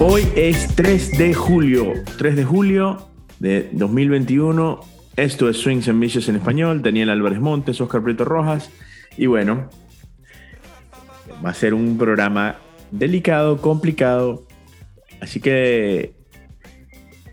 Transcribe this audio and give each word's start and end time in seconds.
Hoy 0.00 0.22
es 0.34 0.74
3 0.74 1.18
de 1.18 1.34
julio, 1.34 1.92
3 2.18 2.36
de 2.36 2.44
julio 2.44 3.08
de 3.38 3.68
2021. 3.72 4.80
Esto 5.16 5.48
es 5.48 5.58
Swings 5.58 5.88
and 5.88 5.98
Missions 5.98 6.28
en 6.28 6.36
español. 6.36 6.82
Daniel 6.82 7.10
Álvarez 7.10 7.40
Montes, 7.40 7.80
Oscar 7.80 8.02
Prieto 8.02 8.24
Rojas. 8.24 8.70
Y 9.16 9.26
bueno, 9.26 9.70
va 11.44 11.50
a 11.50 11.54
ser 11.54 11.74
un 11.74 11.96
programa 11.98 12.56
delicado, 12.90 13.60
complicado. 13.60 14.46
Así 15.20 15.40
que 15.40 16.14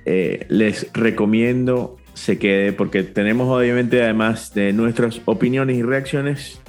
eh, 0.05 0.45
les 0.49 0.91
recomiendo 0.93 1.97
se 2.13 2.37
quede 2.37 2.73
porque 2.73 3.03
tenemos 3.03 3.49
obviamente 3.49 4.01
además 4.03 4.53
de 4.53 4.71
nuestras 4.71 5.21
opiniones 5.25 5.77
y 5.77 5.83
reacciones, 5.83 6.61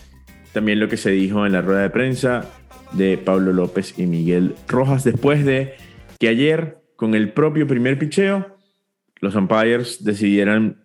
también 0.55 0.79
lo 0.79 0.89
que 0.89 0.97
se 0.97 1.11
dijo 1.11 1.45
en 1.45 1.53
la 1.53 1.61
rueda 1.61 1.83
de 1.83 1.91
prensa 1.91 2.49
de 2.93 3.19
Pablo 3.19 3.53
López 3.53 3.99
y 3.99 4.07
Miguel 4.07 4.55
Rojas 4.69 5.03
después 5.03 5.45
de 5.45 5.75
que 6.21 6.29
ayer 6.29 6.79
con 6.97 7.15
el 7.15 7.33
propio 7.33 7.67
primer 7.67 7.99
picheo 7.99 8.57
los 9.21 9.35
umpires 9.35 10.05
decidieran 10.05 10.85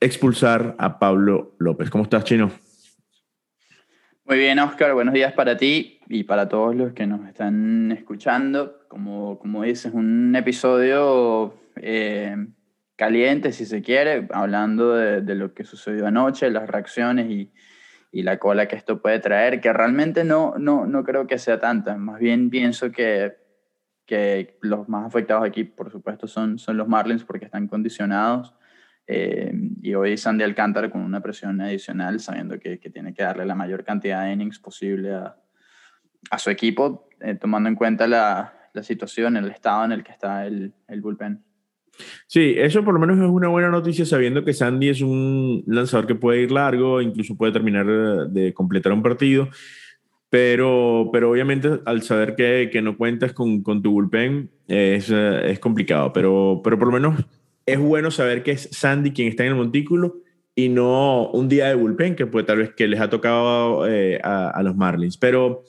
expulsar 0.00 0.76
a 0.78 0.98
Pablo 0.98 1.56
López. 1.58 1.90
¿Cómo 1.90 2.04
estás, 2.04 2.24
Chino? 2.24 2.52
Muy 4.24 4.38
bien, 4.38 4.60
Oscar. 4.60 4.94
Buenos 4.94 5.14
días 5.14 5.32
para 5.32 5.56
ti 5.56 5.98
y 6.08 6.22
para 6.24 6.48
todos 6.48 6.76
los 6.76 6.92
que 6.92 7.06
nos 7.06 7.26
están 7.26 7.90
escuchando. 7.90 8.86
Como, 8.88 9.38
como 9.40 9.64
dices, 9.64 9.92
un 9.92 10.34
episodio 10.36 11.54
eh, 11.76 12.36
caliente, 12.94 13.52
si 13.52 13.66
se 13.66 13.82
quiere, 13.82 14.28
hablando 14.32 14.94
de, 14.94 15.34
lo 15.34 15.54
que 15.54 15.64
sucedió 15.64 16.06
anoche, 16.06 16.50
las 16.50 16.68
reacciones 16.68 17.28
y, 17.30 17.50
y, 18.12 18.22
la 18.22 18.38
cola 18.38 18.68
que 18.68 18.76
esto 18.76 19.00
puede 19.00 19.18
traer, 19.18 19.60
que 19.60 19.72
realmente 19.72 20.22
no, 20.22 20.54
no, 20.58 20.86
no 20.86 21.02
creo 21.02 21.26
que 21.26 21.38
sea 21.38 21.58
tanta. 21.58 21.96
Más 21.96 22.20
bien 22.20 22.50
pienso 22.50 22.92
que, 22.92 23.36
que 24.06 24.58
los 24.60 24.88
más 24.88 25.06
afectados 25.06 25.44
aquí, 25.44 25.64
por 25.64 25.90
supuesto, 25.90 26.26
son, 26.26 26.58
son 26.58 26.76
los 26.76 26.86
Marlins 26.86 27.24
porque 27.24 27.46
están 27.46 27.68
condicionados. 27.68 28.54
Eh, 29.06 29.52
y 29.82 29.94
hoy 29.94 30.16
Sandy 30.16 30.44
Alcántara 30.44 30.90
con 30.90 31.00
una 31.00 31.20
presión 31.20 31.60
adicional, 31.60 32.20
sabiendo 32.20 32.58
que, 32.58 32.78
que, 32.78 32.90
tiene 32.90 33.14
que 33.14 33.22
darle 33.22 33.44
la 33.44 33.54
mayor 33.54 33.84
cantidad 33.84 34.24
de 34.24 34.32
innings 34.32 34.58
posible 34.58 35.14
a, 35.14 35.36
a 36.30 36.38
su 36.38 36.50
equipo, 36.50 37.08
eh, 37.20 37.34
tomando 37.34 37.68
en 37.68 37.74
cuenta 37.74 38.06
la, 38.06 38.70
la, 38.72 38.82
situación, 38.82 39.36
el 39.36 39.50
estado 39.50 39.84
en 39.84 39.92
el 39.92 40.04
que 40.04 40.12
está 40.12 40.46
el, 40.46 40.74
el 40.88 41.00
bullpen. 41.00 41.44
Sí, 42.26 42.54
eso 42.56 42.84
por 42.84 42.94
lo 42.94 43.00
menos 43.00 43.18
es 43.18 43.24
una 43.24 43.48
buena 43.48 43.68
noticia 43.68 44.04
sabiendo 44.04 44.44
que 44.44 44.54
Sandy 44.54 44.88
es 44.88 45.02
un 45.02 45.62
lanzador 45.66 46.06
que 46.06 46.14
puede 46.14 46.42
ir 46.42 46.50
largo, 46.50 47.00
incluso 47.00 47.36
puede 47.36 47.52
terminar 47.52 47.86
de 48.30 48.54
completar 48.54 48.92
un 48.92 49.02
partido, 49.02 49.48
pero, 50.30 51.10
pero 51.12 51.30
obviamente 51.30 51.80
al 51.84 52.02
saber 52.02 52.34
que, 52.34 52.70
que 52.72 52.80
no 52.80 52.96
cuentas 52.96 53.34
con, 53.34 53.62
con, 53.62 53.82
tu 53.82 53.92
bullpen 53.92 54.50
es, 54.66 55.10
es 55.10 55.58
complicado, 55.58 56.12
pero, 56.12 56.62
pero 56.64 56.78
por 56.78 56.88
lo 56.88 56.94
menos 56.94 57.22
es 57.66 57.78
bueno 57.78 58.10
saber 58.10 58.42
que 58.42 58.52
es 58.52 58.68
Sandy 58.72 59.12
quien 59.12 59.28
está 59.28 59.44
en 59.44 59.50
el 59.50 59.56
montículo 59.56 60.22
y 60.54 60.68
no 60.68 61.28
un 61.30 61.48
día 61.48 61.68
de 61.68 61.74
bullpen 61.74 62.16
que 62.16 62.26
puede 62.26 62.46
tal 62.46 62.58
vez 62.58 62.72
que 62.74 62.88
les 62.88 63.00
ha 63.00 63.10
tocado 63.10 63.86
eh, 63.86 64.20
a, 64.22 64.48
a, 64.50 64.62
los 64.62 64.74
Marlins. 64.74 65.16
Pero 65.16 65.64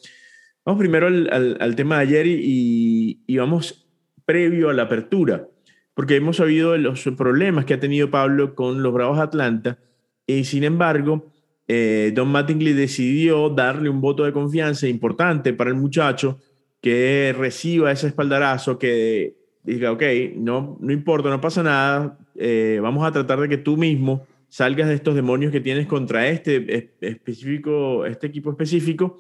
vamos 0.66 0.80
primero 0.80 1.08
al, 1.08 1.30
al, 1.32 1.58
al 1.60 1.76
tema 1.76 1.98
de 1.98 2.02
ayer 2.02 2.28
y, 2.28 3.22
y 3.28 3.38
vamos 3.38 3.86
previo 4.26 4.70
a 4.70 4.74
la 4.74 4.84
apertura 4.84 5.48
porque 5.94 6.16
hemos 6.16 6.38
sabido 6.38 6.78
los 6.78 7.04
problemas 7.18 7.66
que 7.66 7.76
ha 7.76 7.80
tenido 7.80 8.10
Pablo 8.10 8.56
con 8.56 8.82
los 8.84 8.94
Bravos 8.94 9.18
de 9.18 9.24
Atlanta, 9.24 9.80
y 10.26 10.46
sin 10.46 10.64
embargo, 10.64 11.32
eh, 11.68 12.12
Don 12.16 12.30
Mattingly 12.30 12.74
decidió 12.74 13.50
darle 13.50 13.90
un 13.90 14.02
voto 14.02 14.24
de 14.24 14.34
confianza 14.34 14.88
importante 14.88 15.54
para 15.54 15.70
el 15.70 15.76
muchacho 15.76 16.40
que 16.82 17.34
reciba 17.38 17.92
ese 17.92 18.08
espaldarazo, 18.08 18.78
que 18.78 19.36
diga, 19.64 19.92
ok, 19.92 20.04
no, 20.36 20.78
no 20.80 20.92
importa, 20.92 21.30
no 21.30 21.40
pasa 21.40 21.64
nada, 21.64 22.18
eh, 22.36 22.80
vamos 22.82 23.06
a 23.06 23.12
tratar 23.12 23.40
de 23.40 23.50
que 23.50 23.58
tú 23.58 23.78
mismo 23.78 24.26
salgas 24.50 24.90
de 24.90 24.96
estos 24.96 25.16
demonios 25.16 25.52
que 25.52 25.62
tienes 25.62 25.88
contra 25.88 26.28
este 26.28 26.92
específico, 27.02 28.06
este 28.06 28.28
equipo 28.28 28.52
específico 28.52 29.20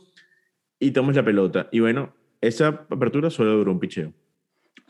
y 0.80 0.92
tomes 0.92 1.16
la 1.16 1.24
pelota. 1.24 1.70
Y 1.72 1.80
bueno, 1.80 2.14
esa 2.42 2.86
apertura 2.90 3.30
solo 3.30 3.58
duró 3.58 3.72
un 3.72 3.80
picheo. 3.80 4.14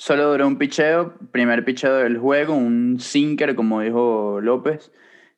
Solo 0.05 0.31
duró 0.31 0.47
un 0.47 0.57
picheo, 0.57 1.13
primer 1.31 1.63
picheo 1.63 1.95
del 1.95 2.17
juego, 2.17 2.53
un 2.53 2.99
sinker, 2.99 3.55
como 3.55 3.79
dijo 3.79 4.41
López, 4.41 4.91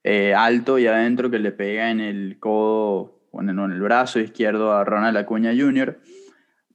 eh, 0.04 0.34
alto 0.34 0.80
y 0.80 0.88
adentro 0.88 1.30
que 1.30 1.38
le 1.38 1.52
pega 1.52 1.92
en 1.92 2.00
el 2.00 2.40
codo, 2.40 3.22
bueno, 3.32 3.66
en 3.66 3.74
el 3.74 3.80
brazo 3.80 4.20
izquierdo 4.20 4.74
a 4.74 4.84
Ronald 4.84 5.18
Acuña 5.18 5.54
Jr. 5.56 6.00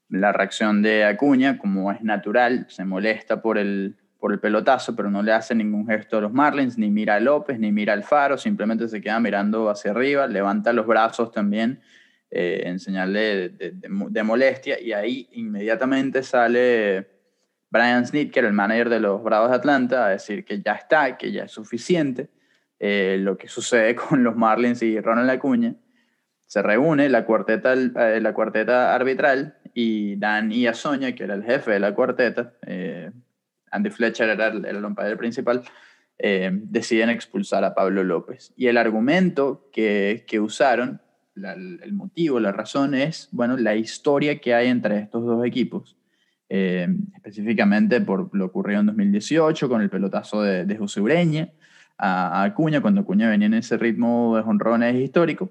La 0.09 0.31
reacción 0.31 0.83
de 0.83 1.05
Acuña, 1.05 1.59
como 1.59 1.91
es 1.91 2.01
natural, 2.03 2.67
se 2.69 2.85
molesta 2.85 3.43
por 3.43 3.59
el, 3.59 3.97
por 4.21 4.33
el 4.33 4.39
pelotazo, 4.39 4.95
pero 4.95 5.11
no 5.11 5.25
le 5.25 5.33
hace 5.33 5.57
ningún 5.57 5.89
gesto 5.89 6.19
a 6.19 6.21
los 6.21 6.33
Marlins, 6.33 6.79
ni 6.79 6.93
mira 6.93 7.17
a 7.17 7.21
López, 7.21 7.59
ni 7.59 7.73
mira 7.73 7.93
al 7.93 8.05
faro, 8.05 8.39
simplemente 8.39 8.87
se 8.87 9.01
queda 9.01 9.19
mirando 9.19 9.69
hacia 9.69 9.91
arriba, 9.91 10.29
levanta 10.29 10.73
los 10.73 10.87
brazos 10.87 11.33
también 11.33 11.81
eh, 12.31 12.63
en 12.67 12.79
señal 12.79 13.13
de, 13.13 13.49
de 13.49 14.23
molestia, 14.23 14.81
y 14.81 14.93
ahí 14.93 15.29
inmediatamente 15.33 16.23
sale 16.23 17.19
Brian 17.71 18.05
Snitker, 18.07 18.45
el 18.45 18.53
manager 18.53 18.89
de 18.89 19.01
los 19.01 19.23
Bravos 19.23 19.51
de 19.51 19.57
Atlanta, 19.57 20.07
a 20.07 20.09
decir 20.11 20.45
que 20.45 20.61
ya 20.61 20.73
está, 20.73 21.17
que 21.17 21.31
ya 21.31 21.45
es 21.45 21.53
suficiente. 21.53 22.29
Eh, 22.83 23.19
lo 23.21 23.37
que 23.37 23.47
sucede 23.47 23.95
con 24.09 24.25
los 24.25 24.35
Marlins 24.35 24.83
y 24.83 24.99
Ronald 25.01 25.31
Acuña. 25.31 25.75
Se 26.47 26.63
reúne 26.63 27.09
la 27.09 27.25
cuarteta, 27.25 27.75
eh, 27.75 28.21
la 28.21 28.33
cuarteta 28.33 28.93
arbitral 28.95 29.59
y 29.73 30.17
Dan 30.17 30.51
Iasoña, 30.51 31.13
que 31.15 31.25
era 31.25 31.35
el 31.35 31.45
jefe 31.45 31.71
de 31.73 31.79
la 31.79 31.95
cuarteta, 31.95 32.55
eh, 32.67 33.13
Andy 33.71 33.91
Fletcher 33.91 34.31
era 34.31 34.49
el, 34.49 34.65
el 34.65 35.17
principal, 35.17 35.63
deciden 36.19 37.09
expulsar 37.09 37.63
a 37.63 37.73
Pablo 37.73 38.03
López. 38.03 38.53
Y 38.57 38.67
el 38.67 38.77
argumento 38.77 39.71
que, 39.73 40.25
usaron, 40.41 41.01
el 41.37 41.93
motivo, 41.93 42.41
la 42.41 42.51
razón 42.51 42.95
es, 42.95 43.29
bueno, 43.31 43.57
la 43.57 43.77
historia 43.77 44.41
que 44.41 44.55
hay 44.55 44.67
entre 44.67 44.99
estos 44.99 45.25
dos 45.25 45.47
equipos 45.47 45.97
eh, 46.53 46.89
específicamente 47.15 48.01
por 48.01 48.29
lo 48.35 48.47
ocurrido 48.47 48.81
en 48.81 48.87
2018 48.87 49.69
con 49.69 49.83
el 49.83 49.89
pelotazo 49.89 50.43
de, 50.43 50.65
de 50.65 50.77
José 50.77 51.01
Ureña 51.01 51.49
a, 51.97 52.43
a, 52.43 52.45
Acuña, 52.45 52.81
cuando 52.81 53.03
Acuña 53.03 53.31
venía 53.31 53.47
en 53.47 53.55
ese 53.55 53.79
ritmo 53.79 54.37
de 54.37 54.43
jonrones 54.43 54.97
histórico. 54.97 55.49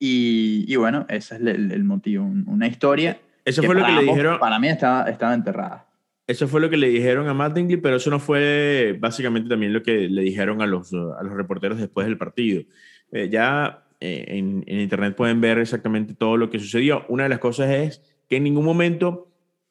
Y, 0.00 0.64
y, 0.66 0.76
bueno, 0.76 1.06
ese 1.08 1.36
es 1.36 1.40
el, 1.40 1.70
el 1.70 1.84
motivo, 1.84 2.24
una 2.24 2.66
historia. 2.66 3.20
Eso 3.44 3.62
fue 3.62 3.76
lo 3.76 3.86
que 3.86 3.92
le 3.92 4.02
dijeron. 4.02 4.40
Para 4.40 4.58
mí 4.58 4.68
estaba, 4.68 5.08
estaba 5.08 5.32
enterrada. 5.32 5.86
Eso 6.26 6.48
fue 6.48 6.60
lo 6.60 6.68
que 6.68 6.76
le 6.76 6.88
dijeron 6.88 7.28
a 7.28 7.34
Mattingly, 7.34 7.78
pero 7.78 7.96
eso 7.96 8.10
no 8.10 8.18
fue 8.18 8.96
básicamente 8.98 9.48
también 9.48 9.72
lo 9.72 9.82
que 9.82 10.08
le 10.08 10.22
dijeron 10.22 10.60
a 10.60 10.66
los, 10.66 10.92
a 10.92 11.22
los 11.22 11.32
reporteros 11.32 11.78
después 11.78 12.06
del 12.06 12.18
partido. 12.18 12.64
Eh, 13.12 13.28
ya 13.30 13.84
eh, 14.00 14.24
en, 14.28 14.64
en, 14.66 14.80
internet 14.80 15.14
pueden 15.14 15.40
ver 15.40 15.58
exactamente 15.58 16.14
todo 16.14 16.36
lo 16.36 16.50
que 16.50 16.58
sucedió. 16.58 17.04
Una 17.08 17.22
de 17.22 17.28
las 17.28 17.38
cosas 17.38 17.70
es 17.70 18.02
que 18.28 18.36
en 18.36 18.44
ningún 18.44 18.64
momento 18.64 19.27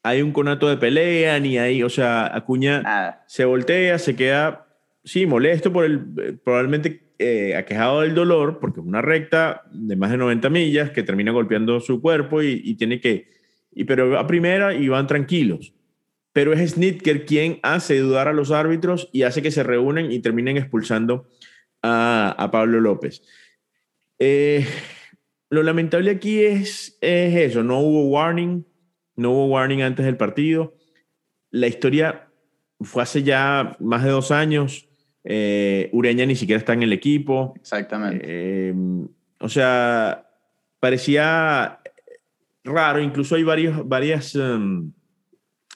hay 0.07 0.21
un 0.21 0.31
conato 0.31 0.69
de 0.69 0.77
pelea, 0.77 1.39
ni 1.39 1.57
hay, 1.57 1.83
o 1.83 1.89
sea, 1.89 2.35
Acuña 2.35 2.81
Nada. 2.81 3.23
se 3.27 3.45
voltea, 3.45 3.99
se 3.99 4.15
queda, 4.15 4.67
sí, 5.03 5.25
molesto 5.25 5.71
por 5.73 5.85
el, 5.85 6.39
probablemente 6.43 7.11
eh, 7.19 7.55
aquejado 7.55 8.01
del 8.01 8.15
dolor, 8.15 8.59
porque 8.59 8.79
es 8.79 8.85
una 8.85 9.01
recta 9.01 9.63
de 9.71 9.95
más 9.95 10.11
de 10.11 10.17
90 10.17 10.49
millas 10.49 10.91
que 10.91 11.03
termina 11.03 11.31
golpeando 11.31 11.79
su 11.79 12.01
cuerpo 12.01 12.41
y, 12.41 12.61
y 12.63 12.75
tiene 12.75 13.01
que, 13.01 13.27
y, 13.71 13.83
pero 13.83 14.17
a 14.17 14.27
primera 14.27 14.73
y 14.73 14.87
van 14.87 15.07
tranquilos. 15.07 15.73
Pero 16.31 16.53
es 16.53 16.71
Snitker 16.71 17.25
quien 17.25 17.59
hace 17.63 17.97
dudar 17.97 18.27
a 18.27 18.33
los 18.33 18.51
árbitros 18.51 19.09
y 19.11 19.23
hace 19.23 19.41
que 19.41 19.51
se 19.51 19.63
reúnen 19.63 20.11
y 20.11 20.19
terminen 20.19 20.57
expulsando 20.57 21.27
a, 21.81 22.35
a 22.37 22.51
Pablo 22.51 22.79
López. 22.79 23.23
Eh, 24.19 24.65
lo 25.49 25.63
lamentable 25.63 26.11
aquí 26.11 26.41
es, 26.41 26.97
es 27.01 27.35
eso, 27.35 27.63
no 27.63 27.79
hubo 27.79 28.07
warning, 28.09 28.65
no 29.17 29.31
hubo 29.31 29.47
warning 29.47 29.81
antes 29.81 30.05
del 30.05 30.15
partido. 30.15 30.75
La 31.51 31.67
historia 31.67 32.29
fue 32.79 33.03
hace 33.03 33.23
ya 33.23 33.75
más 33.79 34.03
de 34.03 34.11
dos 34.11 34.31
años. 34.31 34.87
Eh, 35.25 35.89
Ureña 35.91 36.25
ni 36.25 36.35
siquiera 36.35 36.59
está 36.59 36.73
en 36.73 36.83
el 36.83 36.93
equipo. 36.93 37.53
Exactamente. 37.57 38.23
Eh, 38.23 38.73
o 39.39 39.49
sea, 39.49 40.29
parecía 40.79 41.79
raro. 42.63 43.01
Incluso 43.01 43.35
hay 43.35 43.43
varios 43.43 43.87
varias, 43.87 44.35
um, 44.35 44.93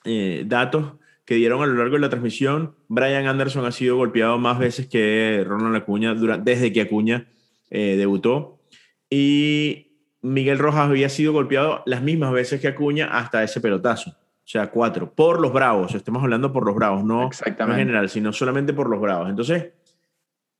eh, 0.06 0.44
datos 0.46 0.94
que 1.26 1.36
dieron 1.36 1.62
a 1.62 1.66
lo 1.66 1.76
largo 1.76 1.96
de 1.96 2.02
la 2.02 2.10
transmisión. 2.10 2.76
Brian 2.88 3.28
Anderson 3.28 3.66
ha 3.66 3.72
sido 3.72 3.98
golpeado 3.98 4.38
más 4.38 4.60
veces 4.60 4.88
que 4.88 5.44
Ronald 5.46 5.76
Acuña 5.76 6.14
durante, 6.14 6.52
desde 6.52 6.72
que 6.72 6.82
Acuña 6.82 7.28
eh, 7.70 7.96
debutó. 7.98 8.62
Y 9.10 9.91
Miguel 10.22 10.60
Rojas 10.60 10.90
había 10.90 11.10
sido 11.10 11.34
golpeado 11.34 11.84
las 11.86 12.02
mismas 12.02 12.32
veces 12.32 12.62
que 12.62 12.68
Acuña 12.68 13.08
hasta 13.08 13.44
ese 13.44 13.60
pelotazo. 13.60 14.12
O 14.12 14.48
sea, 14.52 14.70
cuatro. 14.70 15.14
Por 15.14 15.40
los 15.40 15.54
Bravos. 15.54 15.96
Estamos 15.96 16.24
hablando 16.24 16.52
por 16.52 16.66
los 16.66 16.76
Bravos, 16.76 17.04
no, 17.04 17.30
no 17.30 17.74
en 17.74 17.76
general, 17.76 18.10
sino 18.10 18.34
solamente 18.34 18.74
por 18.74 18.90
los 18.90 19.00
Bravos. 19.00 19.30
Entonces, 19.30 19.72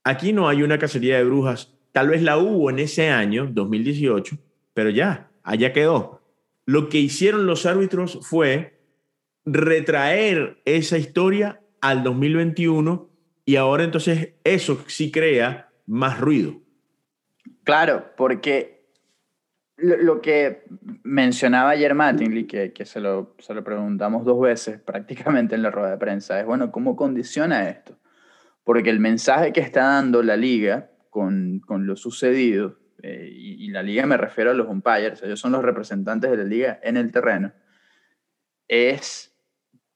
aquí 0.04 0.34
no 0.34 0.48
hay 0.48 0.63
una 0.63 0.78
cacería 0.78 1.18
de 1.18 1.24
brujas. 1.24 1.74
Tal 1.92 2.10
vez 2.10 2.22
la 2.22 2.38
hubo 2.38 2.69
en 2.69 2.80
ese 2.80 3.10
año, 3.10 3.48
2018, 3.52 4.38
pero 4.74 4.90
ya. 4.90 5.30
allá 5.44 5.74
quedó. 5.74 6.22
Lo 6.66 6.90
que 6.90 7.00
hicieron 7.00 7.46
los 7.46 7.66
árbitros 7.66 8.19
fue 8.22 8.80
retraer 9.46 10.62
esa 10.66 10.98
historia 10.98 11.62
al 11.81 12.04
2021 12.04 13.10
y 13.46 13.56
ahora 13.56 13.84
entonces 13.84 14.36
eso 14.44 14.84
sí 14.88 15.12
crea 15.12 15.69
más 15.86 16.19
ruido. 16.19 16.62
Claro, 17.63 18.06
porque 18.16 18.81
lo, 19.81 20.22
que 20.22 20.63
mencionaba 21.04 21.72
ayer 21.72 21.94
Mattingly, 21.94 22.45
que, 22.45 22.74
que 22.74 22.86
se, 22.86 23.00
lo, 23.00 23.36
se, 23.39 23.54
lo, 23.54 23.63
preguntamos 23.63 24.25
dos 24.25 24.39
veces 24.39 24.80
prácticamente 24.86 25.56
en 25.56 25.63
la 25.63 25.72
rueda 25.72 25.92
de 25.92 25.98
prensa, 25.98 26.39
es, 26.39 26.45
bueno, 26.45 26.72
¿cómo 26.72 26.95
condiciona 26.95 27.69
esto? 27.69 27.98
Porque 28.63 28.89
el 28.89 29.00
mensaje 29.00 29.51
que 29.51 29.62
está 29.62 29.83
dando 29.83 30.22
la 30.22 30.38
liga 30.38 30.92
con, 31.10 31.60
con 31.66 31.88
lo 31.88 31.95
sucedido, 31.95 32.78
eh, 33.04 33.30
y, 33.31 33.69
la 33.69 33.81
liga 33.81 34.06
me 34.06 34.18
refiero 34.18 34.51
a 34.51 34.54
los 34.54 34.68
umpires, 34.68 35.24
ellos 35.24 35.39
son 35.39 35.54
los 35.54 35.63
representantes 35.63 36.30
de 36.30 36.38
la 36.38 36.44
liga 36.44 36.80
en 36.84 36.98
el 36.98 37.12
terreno, 37.12 37.51
es, 38.68 39.36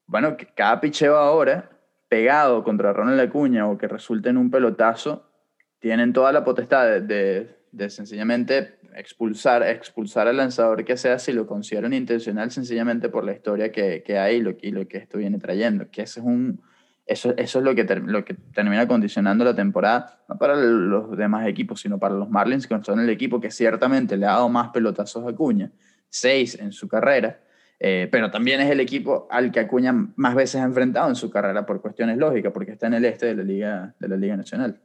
bueno, 0.07 0.35
que 0.37 0.47
cada 0.47 0.81
picheo 0.81 1.15
ahora 1.15 1.69
pegado 2.09 2.63
contra 2.63 2.93
Ronald 2.93 3.19
Acuña 3.19 3.67
o 3.67 3.77
que 3.77 3.87
resulte 3.87 4.29
en 4.29 4.37
un 4.37 4.49
pelotazo, 4.49 5.31
tienen 5.79 6.13
toda 6.13 6.31
la 6.31 6.43
potestad 6.43 6.85
de, 6.85 7.01
de, 7.01 7.54
sencillamente 7.89 8.79
expulsar, 8.95 9.63
expulsar 9.63 10.27
al 10.27 10.37
lanzador 10.37 10.85
que 10.85 10.97
sea 10.97 11.19
si 11.19 11.33
lo 11.33 11.45
consideran 11.45 11.93
intencional 11.93 12.51
sencillamente 12.51 13.09
por 13.09 13.23
la 13.23 13.33
historia 13.33 13.71
que, 13.71 14.03
que 14.03 14.17
hay 14.17 14.37
y 14.37 14.41
lo, 14.41 14.55
y 14.61 14.71
lo, 14.71 14.87
que 14.87 14.97
esto 14.97 15.17
viene 15.17 15.37
trayendo. 15.37 15.89
Que 15.91 16.03
ese 16.03 16.19
es 16.19 16.25
un, 16.25 16.61
eso, 17.05 17.33
eso 17.37 17.59
es 17.59 17.65
lo 17.65 17.75
que, 17.75 17.83
lo 17.83 18.25
que 18.25 18.33
termina 18.33 18.87
condicionando 18.87 19.43
la 19.43 19.55
temporada, 19.55 20.23
no 20.27 20.37
para 20.37 20.55
los 20.55 21.15
demás 21.15 21.47
equipos, 21.47 21.81
sino 21.81 21.99
para 21.99 22.15
los 22.15 22.29
Marlins, 22.29 22.67
que 22.67 22.79
son 22.83 22.99
el 22.99 23.09
equipo 23.09 23.39
que 23.39 23.51
ciertamente 23.51 24.17
le 24.17 24.25
ha 24.25 24.31
dado 24.31 24.49
más 24.49 24.69
pelotazos 24.69 25.25
a 25.25 25.29
Acuña, 25.29 25.71
seis 26.09 26.57
en 26.59 26.71
su 26.71 26.87
carrera, 26.87 27.41
eh, 27.79 28.07
pero 28.11 28.31
también 28.31 28.61
es 28.61 28.71
el 28.71 28.79
equipo 28.79 29.27
al 29.29 29.51
que 29.51 29.59
Acuña 29.59 29.93
más 30.15 30.33
veces 30.33 30.61
ha 30.61 30.63
enfrentado 30.63 31.09
en 31.09 31.15
su 31.15 31.29
carrera 31.29 31.65
por 31.65 31.81
cuestiones 31.81 32.17
lógicas, 32.17 32.51
porque 32.51 32.71
está 32.71 32.87
en 32.87 32.95
el 32.95 33.05
este 33.05 33.27
de 33.27 33.35
la 33.35 33.43
Liga, 33.43 33.95
de 33.99 34.07
la 34.07 34.15
Liga 34.15 34.37
Nacional. 34.37 34.81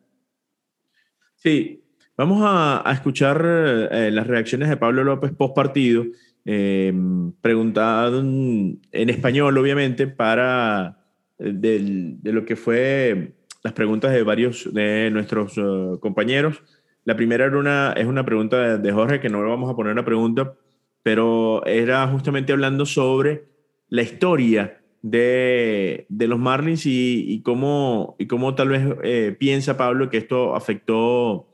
Sí, 1.37 1.90
vamos 2.21 2.43
a, 2.45 2.85
escuchar 2.93 3.45
eh, 3.91 4.11
las 4.13 4.27
reacciones 4.27 4.69
de 4.69 4.77
Pablo 4.77 5.05
López 5.05 5.33
post 5.33 5.55
partido, 5.55 6.05
eh, 6.45 6.93
preguntado 7.41 8.21
en, 8.21 8.81
español, 8.93 9.57
obviamente, 9.59 10.07
para 10.07 10.99
de 11.39 12.19
lo 12.23 12.45
que 12.45 12.57
fue 12.57 13.33
las 13.63 13.73
preguntas 13.73 14.13
de 14.13 14.23
varios 14.23 14.73
de 14.73 15.11
nuestros 15.11 15.59
compañeros. 16.01 16.63
La 17.05 17.17
primera 17.17 17.47
era 17.47 17.59
una, 17.59 17.93
es 17.97 18.07
una 18.07 18.25
pregunta 18.25 18.59
de, 18.59 18.79
de 18.79 18.93
Jorge, 18.93 19.21
que 19.21 19.31
no 19.31 19.43
le 19.43 19.49
vamos 19.49 19.71
a 19.71 19.75
poner 19.75 19.93
una 19.93 20.05
pregunta 20.05 20.55
pero 21.03 21.65
era 21.67 22.07
justamente 22.09 22.53
hablando 22.53 22.87
sobre 22.87 23.45
la 23.89 24.03
historia 24.03 24.83
de, 25.03 26.07
los 26.11 26.39
Marlins 26.39 26.83
y, 26.85 27.41
cómo, 27.43 28.17
y 28.19 28.27
cómo 28.27 28.55
tal 28.55 28.69
vez 28.69 28.83
eh, 29.03 29.35
piensa 29.39 29.77
Pablo 29.77 30.11
que 30.11 30.19
esto 30.19 30.55
afectó 30.55 31.49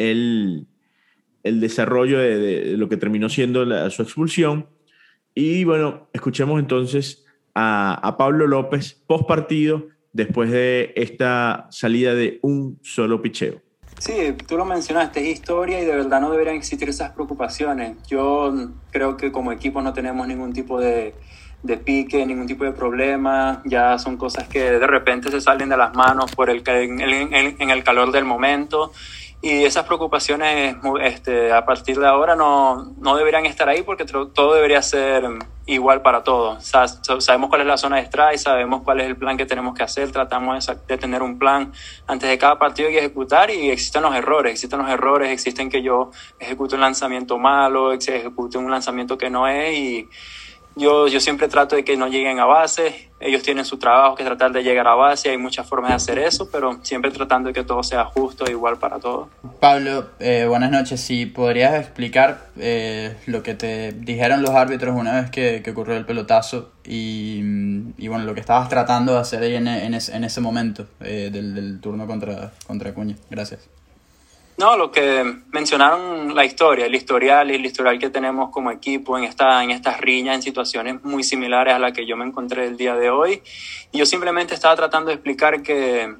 el, 0.00 0.66
desarrollo 1.42 2.18
de, 2.18 2.76
lo 2.76 2.88
que 2.88 2.96
terminó 2.96 3.28
siendo 3.28 3.90
su 3.90 4.02
expulsión. 4.02 4.66
Y 5.34 5.64
bueno, 5.64 6.08
escuchemos 6.12 6.58
entonces 6.58 7.24
a, 7.54 7.94
a 7.94 8.16
Pablo 8.16 8.46
López 8.46 8.94
post 9.06 9.26
partido 9.28 9.88
después 10.12 10.50
de 10.50 10.92
esta 10.96 11.68
salida 11.70 12.14
de 12.14 12.40
un 12.42 12.78
solo 12.82 13.22
picheo. 13.22 13.60
Sí, 13.98 14.34
tú 14.48 14.56
lo 14.56 14.64
mencionaste, 14.64 15.20
es 15.20 15.38
historia 15.38 15.80
y 15.80 15.84
de 15.84 15.94
verdad 15.94 16.22
no 16.22 16.30
deberían 16.30 16.56
existir 16.56 16.88
esas 16.88 17.12
preocupaciones. 17.12 17.96
Yo 18.08 18.70
creo 18.90 19.16
que 19.16 19.30
como 19.30 19.52
equipo 19.52 19.82
no 19.82 19.92
tenemos 19.92 20.26
ningún 20.26 20.54
tipo 20.54 20.80
de, 20.80 21.14
de 21.62 21.76
pique, 21.76 22.24
ningún 22.24 22.46
tipo 22.46 22.64
de 22.64 22.72
problema, 22.72 23.62
ya 23.66 23.98
son 23.98 24.16
cosas 24.16 24.48
que 24.48 24.62
de 24.62 24.86
repente 24.86 25.30
se 25.30 25.40
salen 25.40 25.68
de 25.68 25.76
las 25.76 25.94
manos 25.94 26.34
por 26.34 26.48
el, 26.48 26.62
en, 26.66 27.34
en 27.60 27.70
el 27.70 27.84
calor 27.84 28.10
del 28.10 28.24
momento 28.24 28.92
y 29.42 29.64
esas 29.64 29.86
preocupaciones 29.86 30.76
este, 31.02 31.50
a 31.50 31.64
partir 31.64 31.98
de 31.98 32.06
ahora 32.06 32.36
no, 32.36 32.92
no 32.98 33.16
deberían 33.16 33.46
estar 33.46 33.68
ahí 33.70 33.82
porque 33.82 34.04
todo 34.04 34.54
debería 34.54 34.82
ser 34.82 35.24
igual 35.64 36.02
para 36.02 36.22
todos. 36.22 36.62
sabemos 37.20 37.48
cuál 37.48 37.62
es 37.62 37.66
la 37.66 37.78
zona 37.78 37.96
de 37.96 38.02
strike, 38.02 38.36
sabemos 38.36 38.82
cuál 38.82 39.00
es 39.00 39.06
el 39.06 39.16
plan 39.16 39.38
que 39.38 39.46
tenemos 39.46 39.74
que 39.74 39.82
hacer, 39.82 40.12
tratamos 40.12 40.70
de 40.86 40.98
tener 40.98 41.22
un 41.22 41.38
plan 41.38 41.72
antes 42.06 42.28
de 42.28 42.36
cada 42.36 42.58
partido 42.58 42.90
y 42.90 42.98
ejecutar 42.98 43.50
y 43.50 43.70
existen 43.70 44.02
los 44.02 44.14
errores, 44.14 44.52
existen 44.52 44.80
los 44.80 44.90
errores, 44.90 45.30
existen 45.30 45.70
que 45.70 45.82
yo 45.82 46.10
ejecute 46.38 46.74
un 46.74 46.82
lanzamiento 46.82 47.38
malo, 47.38 47.92
ejecute 47.92 48.58
un 48.58 48.70
lanzamiento 48.70 49.16
que 49.16 49.30
no 49.30 49.48
es 49.48 49.72
y 49.74 50.08
yo, 50.76 51.08
yo 51.08 51.20
siempre 51.20 51.48
trato 51.48 51.76
de 51.76 51.84
que 51.84 51.96
no 51.96 52.08
lleguen 52.08 52.38
a 52.38 52.46
base. 52.46 53.10
Ellos 53.20 53.42
tienen 53.42 53.64
su 53.66 53.78
trabajo 53.78 54.14
que 54.14 54.24
tratar 54.24 54.52
de 54.52 54.62
llegar 54.62 54.86
a 54.88 54.94
base. 54.94 55.30
Hay 55.30 55.36
muchas 55.36 55.68
formas 55.68 55.90
de 55.90 55.96
hacer 55.96 56.18
eso, 56.18 56.48
pero 56.50 56.78
siempre 56.82 57.10
tratando 57.10 57.48
de 57.48 57.52
que 57.52 57.64
todo 57.64 57.82
sea 57.82 58.04
justo 58.06 58.46
e 58.46 58.52
igual 58.52 58.78
para 58.78 58.98
todos. 58.98 59.28
Pablo, 59.60 60.06
eh, 60.20 60.46
buenas 60.48 60.70
noches. 60.70 61.00
Si 61.00 61.26
podrías 61.26 61.74
explicar 61.74 62.46
eh, 62.56 63.16
lo 63.26 63.42
que 63.42 63.54
te 63.54 63.92
dijeron 63.92 64.42
los 64.42 64.50
árbitros 64.50 64.96
una 64.96 65.20
vez 65.20 65.30
que, 65.30 65.60
que 65.62 65.70
ocurrió 65.72 65.96
el 65.96 66.06
pelotazo 66.06 66.70
y, 66.84 67.40
y, 67.98 68.08
bueno, 68.08 68.24
lo 68.24 68.34
que 68.34 68.40
estabas 68.40 68.68
tratando 68.68 69.14
de 69.14 69.18
hacer 69.20 69.42
ahí 69.42 69.56
en, 69.56 69.68
en, 69.68 69.94
ese, 69.94 70.16
en 70.16 70.24
ese 70.24 70.40
momento 70.40 70.86
eh, 71.00 71.28
del, 71.30 71.54
del, 71.54 71.80
turno 71.80 72.06
contra, 72.06 72.52
contra 72.66 72.94
Cuña. 72.94 73.16
Gracias. 73.28 73.68
No, 74.60 74.76
lo 74.76 74.92
que 74.92 75.24
mencionaron 75.52 76.34
la 76.34 76.44
historia, 76.44 76.84
el 76.84 76.94
historial 76.94 77.50
y 77.50 77.54
el 77.54 77.64
historial 77.64 77.98
que 77.98 78.10
tenemos 78.10 78.50
como 78.50 78.70
equipo 78.70 79.16
en, 79.16 79.24
esta, 79.24 79.64
en 79.64 79.70
estas 79.70 79.98
riñas, 79.98 80.34
en 80.34 80.42
situaciones 80.42 81.02
muy 81.02 81.22
similares 81.22 81.72
a 81.72 81.78
la 81.78 81.94
que 81.94 82.04
yo 82.04 82.14
me 82.14 82.26
encontré 82.26 82.66
el 82.66 82.76
día 82.76 82.94
de 82.94 83.08
hoy. 83.08 83.42
Y 83.90 83.96
yo 83.96 84.04
simplemente 84.04 84.52
estaba 84.52 84.76
tratando 84.76 85.08
de 85.08 85.14
explicar 85.14 85.62
que 85.62 86.14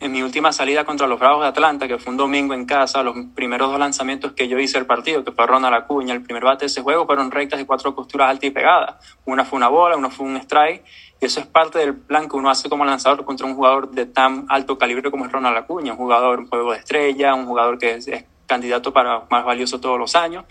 en 0.00 0.12
mi 0.12 0.22
última 0.22 0.52
salida 0.52 0.84
contra 0.84 1.06
los 1.06 1.18
Bravos 1.18 1.42
de 1.42 1.48
Atlanta, 1.48 1.88
que 1.88 1.98
fue 1.98 2.10
un 2.10 2.16
domingo 2.16 2.52
en 2.54 2.66
casa, 2.66 3.02
los 3.02 3.16
primeros 3.34 3.70
dos 3.70 3.78
lanzamientos 3.78 4.32
que 4.32 4.48
yo 4.48 4.58
hice 4.58 4.78
el 4.78 4.86
partido, 4.86 5.24
que 5.24 5.32
fue 5.32 5.46
Ronald 5.46 5.74
Acuña, 5.74 6.14
el 6.14 6.22
primer 6.22 6.44
bate 6.44 6.64
de 6.64 6.66
ese 6.66 6.82
juego, 6.82 7.06
fueron 7.06 7.30
rectas 7.30 7.58
de 7.58 7.66
cuatro 7.66 7.94
costuras 7.94 8.28
altas 8.28 8.44
y 8.44 8.50
pegadas. 8.50 8.96
Una 9.24 9.44
fue 9.44 9.56
una 9.56 9.68
bola, 9.68 9.96
una 9.96 10.10
fue 10.10 10.26
un 10.26 10.36
strike 10.36 10.84
eso 11.24 11.40
es 11.40 11.46
parte 11.46 11.78
del 11.78 11.94
plan 11.94 12.28
que 12.28 12.36
uno 12.36 12.50
hace 12.50 12.68
como 12.68 12.84
lanzador 12.84 13.24
contra 13.24 13.46
un 13.46 13.54
jugador 13.54 13.90
de 13.90 14.04
tan 14.04 14.44
alto 14.50 14.76
calibre 14.76 15.10
como 15.10 15.24
es 15.24 15.32
Ronald 15.32 15.56
Acuña, 15.56 15.92
un 15.92 15.98
jugador, 15.98 16.40
un 16.40 16.48
juego 16.48 16.72
de 16.72 16.78
estrella, 16.78 17.34
un 17.34 17.46
jugador 17.46 17.78
que 17.78 17.94
es, 17.94 18.10
candidato 18.46 18.92
para 18.92 19.24
más 19.30 19.42
valioso 19.42 19.80
todos 19.80 19.98
los 19.98 20.14
años. 20.14 20.44